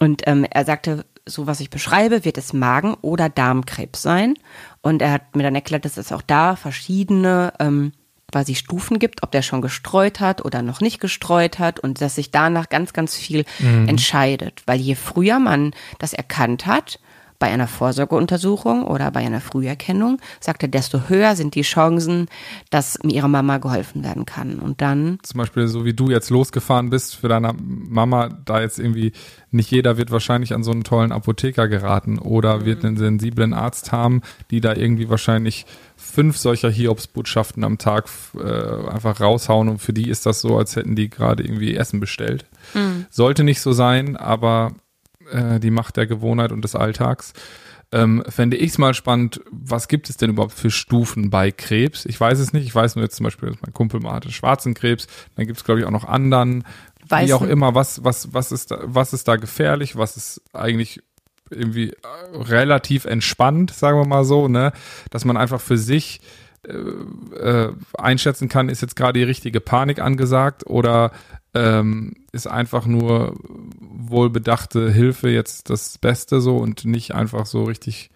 [0.00, 4.34] Und ähm, er sagte, so was ich beschreibe, wird es Magen- oder Darmkrebs sein.
[4.80, 7.92] Und er hat mir dann erklärt, dass es auch da verschiedene ähm,
[8.32, 12.16] quasi Stufen gibt, ob der schon gestreut hat oder noch nicht gestreut hat und dass
[12.16, 13.88] sich danach ganz, ganz viel mhm.
[13.88, 14.62] entscheidet.
[14.66, 16.98] Weil je früher man das erkannt hat,
[17.42, 22.28] bei einer Vorsorgeuntersuchung oder bei einer Früherkennung, sagt er, desto höher sind die Chancen,
[22.70, 24.60] dass ihrer Mama geholfen werden kann.
[24.60, 25.18] Und dann.
[25.24, 29.10] Zum Beispiel, so wie du jetzt losgefahren bist für deine Mama, da jetzt irgendwie
[29.50, 32.64] nicht jeder wird wahrscheinlich an so einen tollen Apotheker geraten oder mhm.
[32.64, 38.04] wird einen sensiblen Arzt haben, die da irgendwie wahrscheinlich fünf solcher Hiobsbotschaften am Tag
[38.36, 41.98] äh, einfach raushauen und für die ist das so, als hätten die gerade irgendwie Essen
[41.98, 42.44] bestellt.
[42.74, 43.06] Mhm.
[43.10, 44.74] Sollte nicht so sein, aber
[45.32, 47.32] äh, die Macht der Gewohnheit und des Alltags.
[47.94, 52.06] Ähm, fände ich es mal spannend, was gibt es denn überhaupt für Stufen bei Krebs?
[52.06, 52.64] Ich weiß es nicht.
[52.64, 55.06] Ich weiß nur jetzt zum Beispiel, dass mein Kumpel mal hatte schwarzen Krebs.
[55.36, 56.64] Dann gibt es, glaube ich, auch noch anderen.
[57.06, 57.28] Weißen.
[57.28, 59.96] Wie auch immer, was, was, was, ist da, was ist da gefährlich?
[59.96, 61.02] Was ist eigentlich
[61.50, 61.96] irgendwie äh,
[62.34, 64.72] relativ entspannt, sagen wir mal so, ne?
[65.10, 66.20] Dass man einfach für sich
[66.66, 71.12] äh, äh, einschätzen kann, ist jetzt gerade die richtige Panik angesagt oder
[71.54, 73.36] ähm, ist einfach nur
[73.78, 78.10] wohlbedachte Hilfe jetzt das Beste so und nicht einfach so richtig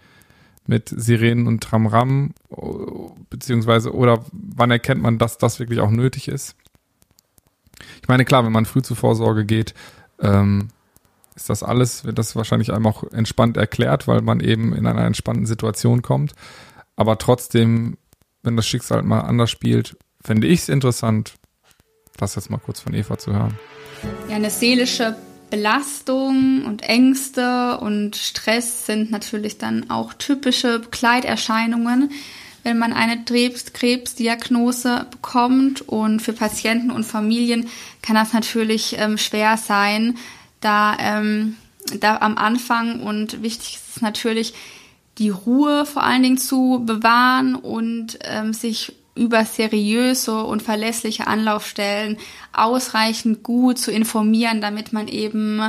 [0.67, 2.35] mit Sirenen und Tramram,
[3.31, 6.57] beziehungsweise, oder wann erkennt man, dass das wirklich auch nötig ist?
[8.03, 9.75] Ich meine, klar, wenn man früh zur Vorsorge geht,
[10.21, 10.69] ähm,
[11.37, 15.05] ist das alles, wird das wahrscheinlich einem auch entspannt erklärt, weil man eben in einer
[15.05, 16.33] entspannten Situation kommt.
[16.97, 17.99] Aber trotzdem,
[18.43, 21.35] wenn das Schicksal mal anders spielt, fände ich es interessant,
[22.17, 23.59] das jetzt mal kurz von Eva zu hören.
[24.29, 25.17] Ja, eine seelische
[25.51, 32.11] Belastung und Ängste und Stress sind natürlich dann auch typische Begleiterscheinungen,
[32.65, 35.83] wenn man eine Krebsdiagnose bekommt.
[35.83, 37.69] Und für Patienten und Familien
[38.03, 40.17] kann das natürlich ähm, schwer sein,
[40.61, 41.57] da, ähm,
[42.01, 44.55] da am Anfang und wichtig ist es natürlich,
[45.19, 52.19] die Ruhe vor allen Dingen zu bewahren und ähm, sich über seriöse und verlässliche Anlaufstellen
[52.53, 55.61] ausreichend gut zu informieren, damit man eben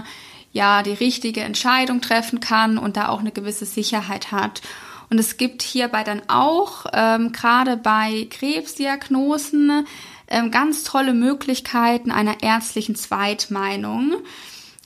[0.51, 4.61] ja die richtige Entscheidung treffen kann und da auch eine gewisse Sicherheit hat.
[5.09, 9.87] Und es gibt hierbei dann auch ähm, gerade bei Krebsdiagnosen
[10.27, 14.15] ähm, ganz tolle Möglichkeiten einer ärztlichen Zweitmeinung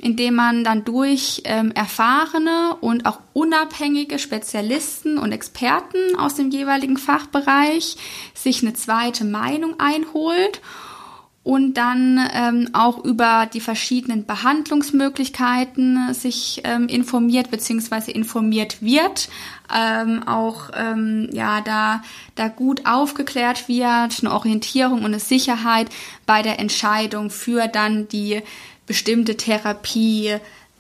[0.01, 6.97] indem man dann durch ähm, erfahrene und auch unabhängige Spezialisten und Experten aus dem jeweiligen
[6.97, 7.97] Fachbereich
[8.33, 10.61] sich eine zweite Meinung einholt
[11.43, 18.11] und dann ähm, auch über die verschiedenen Behandlungsmöglichkeiten sich ähm, informiert bzw.
[18.11, 19.27] informiert wird,
[19.75, 22.03] ähm, auch ähm, ja da
[22.35, 25.89] da gut aufgeklärt wird, eine Orientierung und eine Sicherheit
[26.27, 28.43] bei der Entscheidung für dann die
[28.91, 30.35] bestimmte Therapie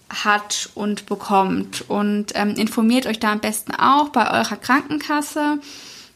[0.09, 1.85] hat und bekommt.
[1.87, 5.59] Und ähm, informiert euch da am besten auch bei eurer Krankenkasse.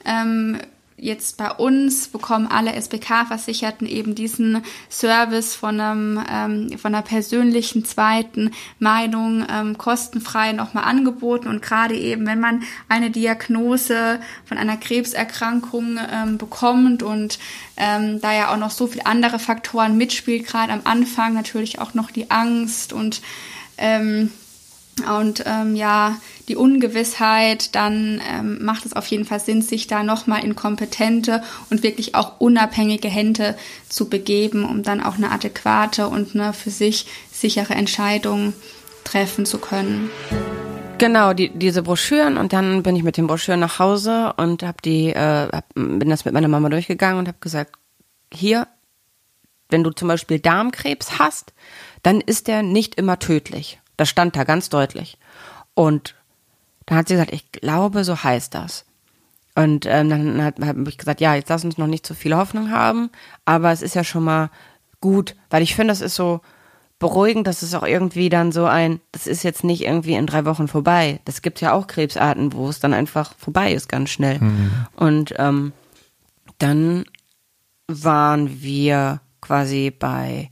[0.03, 0.59] Ähm,
[0.97, 7.83] jetzt bei uns bekommen alle SBK-Versicherten eben diesen Service von einem ähm, von einer persönlichen
[7.83, 11.49] zweiten Meinung ähm, kostenfrei nochmal angeboten.
[11.49, 17.39] Und gerade eben wenn man eine Diagnose von einer Krebserkrankung ähm, bekommt und
[17.75, 21.93] ähm, da ja auch noch so viele andere Faktoren mitspielt, gerade am Anfang natürlich auch
[21.93, 23.21] noch die Angst und
[23.77, 24.31] ähm,
[25.03, 30.03] und ähm, ja, die Ungewissheit, dann ähm, macht es auf jeden Fall Sinn, sich da
[30.03, 33.57] nochmal in kompetente und wirklich auch unabhängige Hände
[33.89, 38.53] zu begeben, um dann auch eine adäquate und eine für sich sichere Entscheidung
[39.03, 40.09] treffen zu können.
[40.97, 44.81] Genau, die, diese Broschüren und dann bin ich mit den Broschüren nach Hause und hab
[44.81, 47.75] die, äh, hab, bin das mit meiner Mama durchgegangen und habe gesagt,
[48.33, 48.67] hier,
[49.69, 51.53] wenn du zum Beispiel Darmkrebs hast,
[52.01, 53.79] dann ist der nicht immer tödlich.
[53.97, 55.17] Das stand da ganz deutlich.
[55.73, 56.15] Und
[56.85, 58.85] dann hat sie gesagt, ich glaube, so heißt das.
[59.55, 62.35] Und ähm, dann habe hab ich gesagt, ja, jetzt lass uns noch nicht zu viel
[62.35, 63.09] Hoffnung haben,
[63.45, 64.49] aber es ist ja schon mal
[64.99, 66.41] gut, weil ich finde, das ist so
[66.99, 70.45] beruhigend, dass es auch irgendwie dann so ein, das ist jetzt nicht irgendwie in drei
[70.45, 71.19] Wochen vorbei.
[71.25, 74.39] Das gibt ja auch Krebsarten, wo es dann einfach vorbei ist, ganz schnell.
[74.39, 74.71] Mhm.
[74.95, 75.73] Und ähm,
[76.57, 77.05] dann
[77.87, 80.49] waren wir quasi bei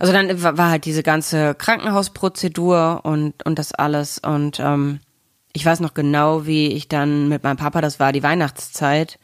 [0.00, 4.18] also dann war halt diese ganze Krankenhausprozedur und, und das alles.
[4.18, 5.00] Und ähm,
[5.52, 9.18] ich weiß noch genau, wie ich dann mit meinem Papa, das war die Weihnachtszeit,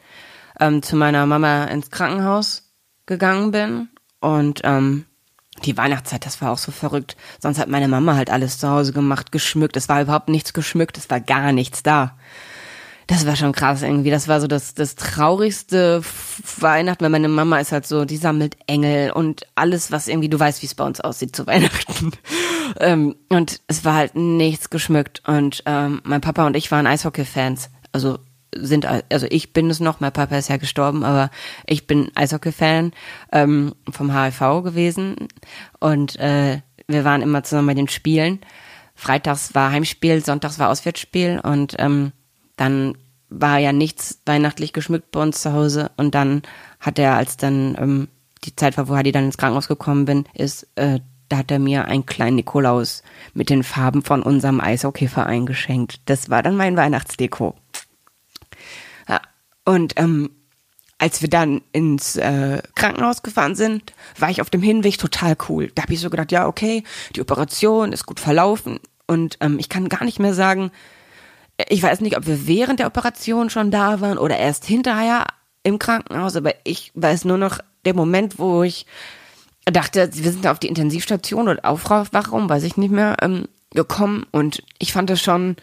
[0.60, 2.74] ähm, zu meiner Mama ins Krankenhaus
[3.06, 3.88] gegangen bin.
[4.20, 5.06] Und ähm,
[5.64, 7.16] die Weihnachtszeit, das war auch so verrückt.
[7.40, 9.78] Sonst hat meine Mama halt alles zu Hause gemacht, geschmückt.
[9.78, 12.18] Es war überhaupt nichts geschmückt, es war gar nichts da
[13.06, 14.10] das war schon krass irgendwie.
[14.10, 16.02] Das war so das, das traurigste
[16.58, 20.38] Weihnachten, weil meine Mama ist halt so, die sammelt Engel und alles, was irgendwie, du
[20.38, 22.12] weißt, wie es bei uns aussieht zu Weihnachten.
[22.80, 25.22] ähm, und es war halt nichts geschmückt.
[25.26, 27.70] Und ähm, mein Papa und ich waren Eishockey-Fans.
[27.92, 28.18] Also
[28.54, 31.30] sind, also ich bin es noch, mein Papa ist ja gestorben, aber
[31.66, 32.92] ich bin Eishockey-Fan
[33.30, 35.28] ähm, vom HFV gewesen.
[35.78, 38.40] Und äh, wir waren immer zusammen bei den Spielen.
[38.96, 42.12] Freitags war Heimspiel, sonntags war Auswärtsspiel und ähm,
[42.56, 42.96] dann
[43.28, 46.42] war ja nichts weihnachtlich geschmückt bei uns zu Hause und dann
[46.80, 48.08] hat er, als dann ähm,
[48.44, 51.58] die Zeit war, wo Hadi dann ins Krankenhaus gekommen bin, ist, äh, da hat er
[51.58, 53.02] mir einen kleinen Nikolaus
[53.34, 56.00] mit den Farben von unserem Eishockeyverein geschenkt.
[56.04, 57.56] Das war dann mein Weihnachtsdeko.
[59.08, 59.20] Ja,
[59.64, 60.30] und ähm,
[60.98, 65.70] als wir dann ins äh, Krankenhaus gefahren sind, war ich auf dem Hinweg total cool.
[65.74, 69.68] Da habe ich so gedacht, ja, okay, die Operation ist gut verlaufen und ähm, ich
[69.68, 70.70] kann gar nicht mehr sagen,
[71.68, 75.26] ich weiß nicht, ob wir während der Operation schon da waren oder erst hinterher
[75.62, 78.86] im Krankenhaus, aber ich weiß nur noch der Moment, wo ich
[79.64, 84.62] dachte, wir sind auf die Intensivstation oder Aufwachung, weiß ich nicht mehr, ähm, gekommen und
[84.78, 85.56] ich fand es schon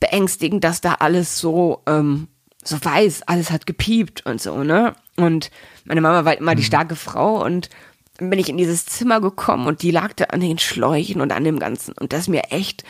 [0.00, 2.28] beängstigend, dass da alles so, ähm,
[2.62, 4.94] so weiß, alles hat gepiept und so, ne?
[5.16, 5.50] Und
[5.84, 6.66] meine Mama war immer die mhm.
[6.66, 7.70] starke Frau und
[8.18, 11.32] dann bin ich in dieses Zimmer gekommen und die lag da an den Schläuchen und
[11.32, 12.84] an dem Ganzen und das mir echt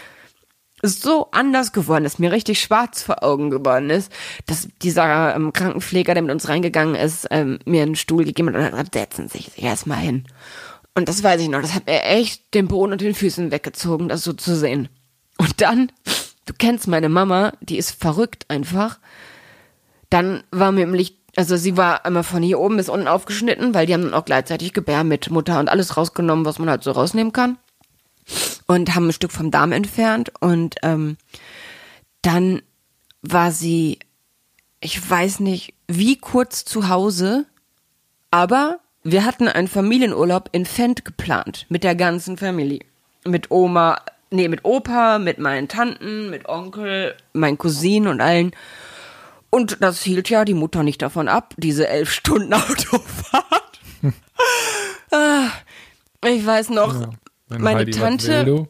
[0.83, 4.13] so anders geworden ist, mir richtig schwarz vor Augen geworden ist,
[4.47, 8.57] dass dieser ähm, Krankenpfleger, der mit uns reingegangen ist, ähm, mir einen Stuhl gegeben hat
[8.57, 10.25] und gesagt, setzen Sie sich erstmal hin.
[10.95, 14.09] Und das weiß ich noch, das hat mir echt den Boden und den Füßen weggezogen,
[14.09, 14.89] das so zu sehen.
[15.37, 15.93] Und dann,
[16.47, 18.99] du kennst meine Mama, die ist verrückt einfach.
[20.11, 23.75] Dann war mir im Licht, also sie war einmal von hier oben bis unten aufgeschnitten,
[23.75, 26.83] weil die haben dann auch gleichzeitig Gebär mit Mutter und alles rausgenommen, was man halt
[26.83, 27.59] so rausnehmen kann
[28.69, 31.17] und haben ein Stück vom Darm entfernt und ähm,
[32.23, 32.63] dann
[33.23, 33.99] war sie,
[34.81, 37.47] ich weiß nicht, wie kurz zu Hause,
[38.31, 42.81] aber wir hatten einen Familienurlaub in Fendt geplant mit der ganzen Familie.
[43.25, 44.01] Mit Oma,
[44.31, 48.53] nee, mit Opa, mit meinen Tanten, mit Onkel, meinen Cousinen und allen.
[49.51, 53.81] Und das hielt ja die Mutter nicht davon ab, diese elf Stunden Autofahrt.
[55.11, 55.49] ah,
[56.27, 57.11] ich weiß noch, ja.
[57.49, 58.69] Wenn meine Heidi Tante,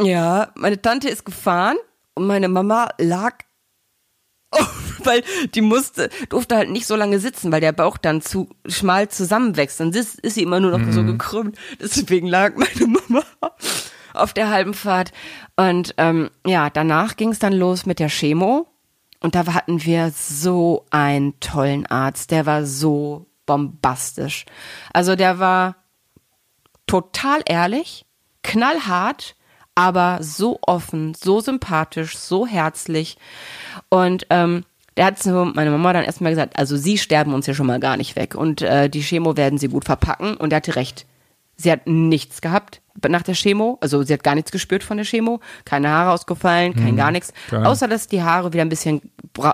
[0.00, 1.76] ja, meine Tante ist gefahren
[2.14, 3.34] und meine Mama lag,
[4.52, 4.64] oh,
[5.04, 5.22] weil
[5.54, 9.80] die musste, durfte halt nicht so lange sitzen, weil der Bauch dann zu schmal zusammenwächst.
[9.80, 10.92] Dann ist, ist sie immer nur noch mhm.
[10.92, 11.58] so gekrümmt.
[11.80, 13.24] Deswegen lag meine Mama
[14.14, 15.12] auf der halben Fahrt.
[15.56, 18.68] Und ähm, ja, danach ging es dann los mit der Chemo.
[19.20, 22.30] Und da hatten wir so einen tollen Arzt.
[22.30, 24.44] Der war so bombastisch.
[24.92, 25.76] Also der war
[26.86, 28.04] total ehrlich,
[28.42, 29.36] knallhart,
[29.74, 33.16] aber so offen, so sympathisch, so herzlich.
[33.88, 34.64] Und ähm,
[34.96, 37.80] der hat so meine Mama dann erstmal gesagt, also sie sterben uns ja schon mal
[37.80, 41.06] gar nicht weg und äh, die Chemo werden sie gut verpacken und er hatte recht.
[41.56, 45.06] Sie hat nichts gehabt nach der Chemo, also sie hat gar nichts gespürt von der
[45.06, 49.00] Chemo, keine Haare ausgefallen, kein hm, gar nichts, außer dass die Haare wieder ein bisschen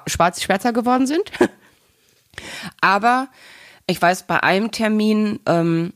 [0.07, 1.30] schwarz schwärzer geworden sind.
[2.80, 3.28] Aber
[3.86, 5.92] ich weiß, bei einem Termin, ähm,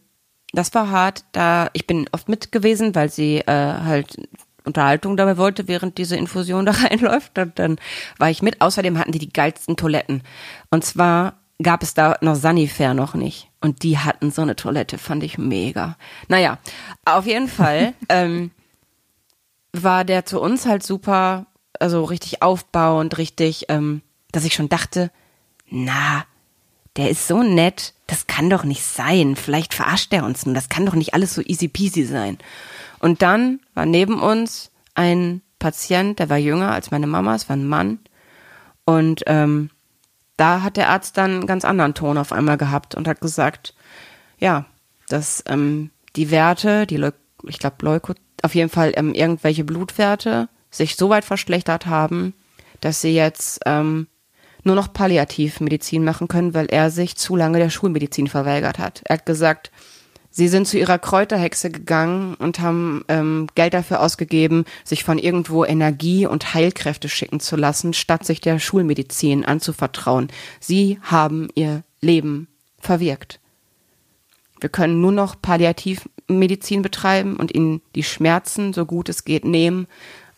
[0.53, 4.17] das war hart, da ich bin oft mit gewesen, weil sie äh, halt
[4.65, 7.39] Unterhaltung dabei wollte, während diese Infusion da reinläuft.
[7.39, 7.77] Und dann
[8.19, 8.61] war ich mit.
[8.61, 10.23] Außerdem hatten die die geilsten Toiletten.
[10.71, 13.49] Und zwar gab es da noch Sanifair noch nicht.
[13.61, 15.97] Und die hatten so eine Toilette, fand ich mega.
[16.29, 16.59] Naja,
[17.05, 18.51] auf jeden Fall ähm,
[19.73, 21.47] war der zu uns halt super,
[21.79, 25.11] also richtig aufbauend, richtig, ähm, dass ich schon dachte,
[25.69, 26.25] na,
[26.97, 29.37] der ist so nett, das kann doch nicht sein.
[29.37, 32.39] Vielleicht verarscht er uns nun, das kann doch nicht alles so easy peasy sein.
[32.99, 37.57] Und dann war neben uns ein Patient, der war jünger als meine Mama, es war
[37.57, 37.99] ein Mann.
[38.85, 39.71] Und ähm,
[40.37, 43.75] da hat der Arzt dann einen ganz anderen Ton auf einmal gehabt und hat gesagt,
[44.39, 44.67] ja,
[45.09, 47.13] dass ähm, die Werte, die Leu
[47.45, 52.35] ich glaube Leuko, auf jeden Fall ähm, irgendwelche Blutwerte sich so weit verschlechtert haben,
[52.81, 54.07] dass sie jetzt ähm,
[54.65, 59.03] nur noch Palliativmedizin machen können, weil er sich zu lange der Schulmedizin verweigert hat.
[59.05, 59.71] Er hat gesagt,
[60.31, 65.65] sie sind zu ihrer Kräuterhexe gegangen und haben ähm, Geld dafür ausgegeben, sich von irgendwo
[65.65, 70.29] Energie und Heilkräfte schicken zu lassen, statt sich der Schulmedizin anzuvertrauen.
[70.61, 72.49] Sie haben ihr Leben
[72.79, 73.41] verwirkt.
[74.61, 79.89] Wir können nur noch Palliativmedizin betreiben und ihnen die Schmerzen, so gut es geht, nehmen,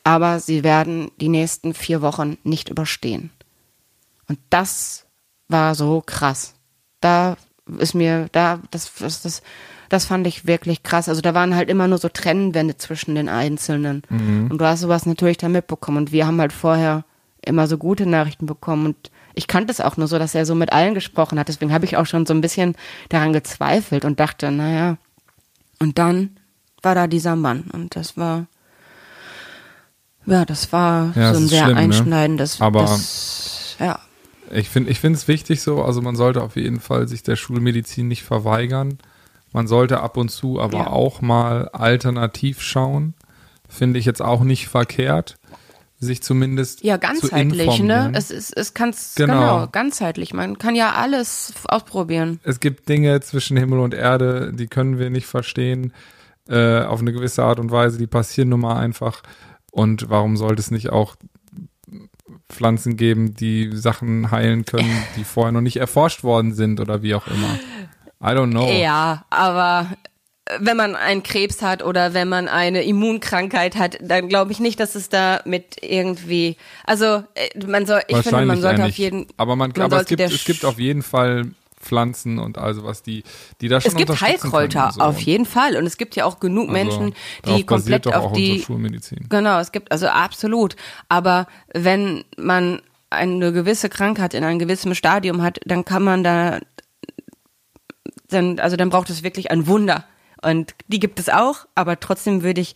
[0.02, 3.30] aber sie werden die nächsten vier Wochen nicht überstehen.
[4.28, 5.06] Und das
[5.48, 6.54] war so krass.
[7.00, 7.36] Da
[7.78, 9.42] ist mir, da, das, das, das,
[9.88, 11.08] das fand ich wirklich krass.
[11.08, 14.02] Also da waren halt immer nur so Trennwände zwischen den Einzelnen.
[14.08, 14.48] Mhm.
[14.50, 15.98] Und du hast sowas natürlich da mitbekommen.
[15.98, 17.04] Und wir haben halt vorher
[17.42, 18.86] immer so gute Nachrichten bekommen.
[18.86, 21.48] Und ich kannte es auch nur so, dass er so mit allen gesprochen hat.
[21.48, 22.74] Deswegen habe ich auch schon so ein bisschen
[23.08, 24.96] daran gezweifelt und dachte, naja.
[25.78, 26.36] Und dann
[26.82, 27.64] war da dieser Mann.
[27.72, 28.46] Und das war,
[30.26, 31.80] ja, das war ja, so ein sehr schlimm, ne?
[31.80, 32.66] einschneidendes, ne?
[32.66, 33.98] Aber das, ja.
[34.50, 37.36] Ich finde ich finde es wichtig so, also man sollte auf jeden Fall sich der
[37.36, 38.98] Schulmedizin nicht verweigern.
[39.52, 40.86] Man sollte ab und zu aber ja.
[40.88, 43.14] auch mal alternativ schauen.
[43.68, 45.38] Finde ich jetzt auch nicht verkehrt,
[45.98, 48.12] sich zumindest ja ganzheitlich, ne?
[48.14, 49.32] Es ist es kann's genau.
[49.32, 50.34] genau ganzheitlich.
[50.34, 52.40] Man kann ja alles ausprobieren.
[52.44, 55.92] Es gibt Dinge zwischen Himmel und Erde, die können wir nicht verstehen
[56.48, 57.98] äh, auf eine gewisse Art und Weise.
[57.98, 59.22] Die passieren nun mal einfach.
[59.70, 61.16] Und warum sollte es nicht auch
[62.48, 67.14] Pflanzen geben, die Sachen heilen können, die vorher noch nicht erforscht worden sind oder wie
[67.14, 67.58] auch immer.
[68.22, 68.70] I don't know.
[68.70, 69.88] Ja, aber
[70.58, 74.78] wenn man einen Krebs hat oder wenn man eine Immunkrankheit hat, dann glaube ich nicht,
[74.78, 79.26] dass es da mit irgendwie, also äh, man soll, ich finde, man sollte auf jeden,
[79.36, 81.46] aber man, man aber es gibt, es gibt auf jeden Fall
[81.84, 83.22] Pflanzen und also was die,
[83.60, 85.00] die da schon Es gibt Heilkräuter, so.
[85.00, 85.76] auf jeden Fall.
[85.76, 87.14] Und es gibt ja auch genug also, Menschen,
[87.46, 89.26] die komplett auf die, Schulmedizin.
[89.28, 90.76] genau, es gibt, also absolut.
[91.08, 92.80] Aber wenn man
[93.10, 96.58] eine gewisse Krankheit in einem gewissen Stadium hat, dann kann man da,
[98.28, 100.04] dann, also dann braucht es wirklich ein Wunder.
[100.42, 102.74] Und die gibt es auch, aber trotzdem würde ich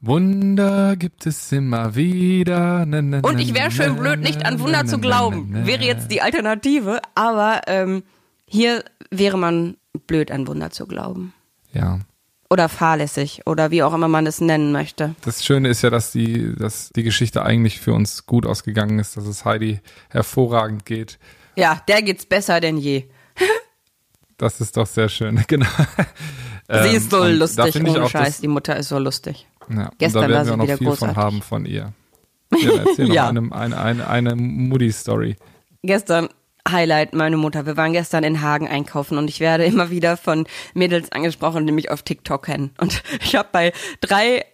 [0.00, 2.84] Wunder gibt es immer wieder.
[2.86, 5.66] Na, na, und ich wäre schön blöd, nicht an Wunder zu glauben.
[5.66, 8.02] Wäre jetzt die Alternative, aber ähm,
[8.48, 9.76] hier wäre man
[10.06, 11.34] blöd an Wunder zu glauben.
[11.72, 12.00] Ja.
[12.48, 15.16] Oder fahrlässig oder wie auch immer man es nennen möchte.
[15.22, 19.16] Das Schöne ist ja, dass die, dass die Geschichte eigentlich für uns gut ausgegangen ist,
[19.16, 19.80] dass es Heidi
[20.10, 21.18] hervorragend geht.
[21.56, 23.04] Ja, der geht's besser denn je.
[24.38, 25.66] das ist doch sehr schön, genau.
[26.68, 28.40] Sie ist so ähm, lustig, ohne Scheiß.
[28.40, 29.46] Die Mutter ist so lustig.
[29.68, 31.14] Ja, Gestern war sie wir noch viel großartig.
[31.14, 31.92] von haben von ihr.
[32.60, 33.32] Ja, erzähl ja.
[33.32, 35.34] noch eine, eine, eine, eine Moody-Story.
[35.82, 36.28] Gestern
[36.68, 37.66] Highlight, meine Mutter.
[37.66, 41.72] Wir waren gestern in Hagen einkaufen und ich werde immer wieder von Mädels angesprochen, die
[41.72, 42.72] mich auf TikTok kennen.
[42.78, 44.44] Und ich habe bei drei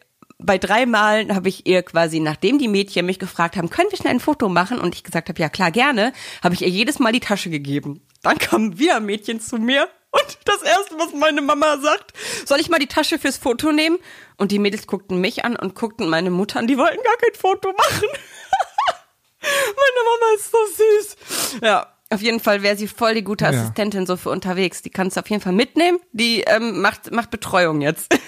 [0.44, 3.98] bei drei Malen habe ich ihr quasi, nachdem die Mädchen mich gefragt haben, können wir
[3.98, 4.80] schnell ein Foto machen?
[4.80, 8.02] Und ich gesagt habe, ja klar, gerne, habe ich ihr jedes Mal die Tasche gegeben.
[8.22, 12.12] Dann kam wieder Mädchen zu mir und das erste, was meine Mama sagt,
[12.44, 13.98] soll ich mal die Tasche fürs Foto nehmen?
[14.36, 17.34] Und die Mädels guckten mich an und guckten meine Mutter an, die wollten gar kein
[17.34, 18.08] Foto machen.
[19.40, 21.60] meine Mama ist so süß.
[21.62, 24.06] Ja, auf jeden Fall wäre sie voll die gute Assistentin ja.
[24.06, 24.82] so für unterwegs.
[24.82, 25.98] Die kannst du auf jeden Fall mitnehmen.
[26.12, 28.14] Die ähm, macht, macht Betreuung jetzt.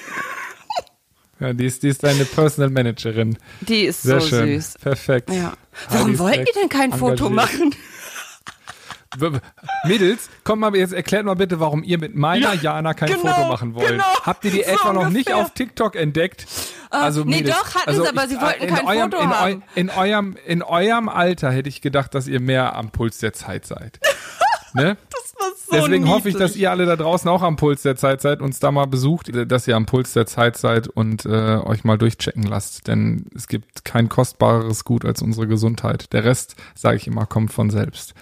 [1.41, 3.37] Ja, die ist, die ist deine Personal Managerin.
[3.61, 4.61] Die ist Sehr so schön.
[4.61, 4.79] süß.
[4.81, 5.31] Perfekt.
[5.31, 5.55] Ja.
[5.91, 7.19] Warum wollt ihr denn kein engagiert.
[7.19, 7.75] Foto machen?
[9.85, 13.35] Mädels, komm mal, jetzt erklärt mal bitte, warum ihr mit meiner ja, Jana kein genau,
[13.35, 13.89] Foto machen wollt.
[13.89, 14.93] Genau, Habt ihr die so etwa ungefähr.
[14.93, 16.47] noch nicht auf TikTok entdeckt?
[16.93, 19.23] Uh, also nee, Mädels, doch, hatten also sie, aber ich, sie wollten kein eurem, Foto
[19.23, 19.53] in haben.
[19.53, 23.33] Eu, in, eurem, in eurem Alter hätte ich gedacht, dass ihr mehr am Puls der
[23.33, 24.01] Zeit seid.
[24.75, 24.97] ne?
[25.11, 26.11] Das war so Deswegen niedlich.
[26.11, 28.71] hoffe ich, dass ihr alle da draußen auch am Puls der Zeit seid, uns da
[28.71, 32.87] mal besucht, dass ihr am Puls der Zeit seid und äh, euch mal durchchecken lasst.
[32.87, 36.13] Denn es gibt kein kostbareres Gut als unsere Gesundheit.
[36.13, 38.15] Der Rest, sage ich immer, kommt von selbst.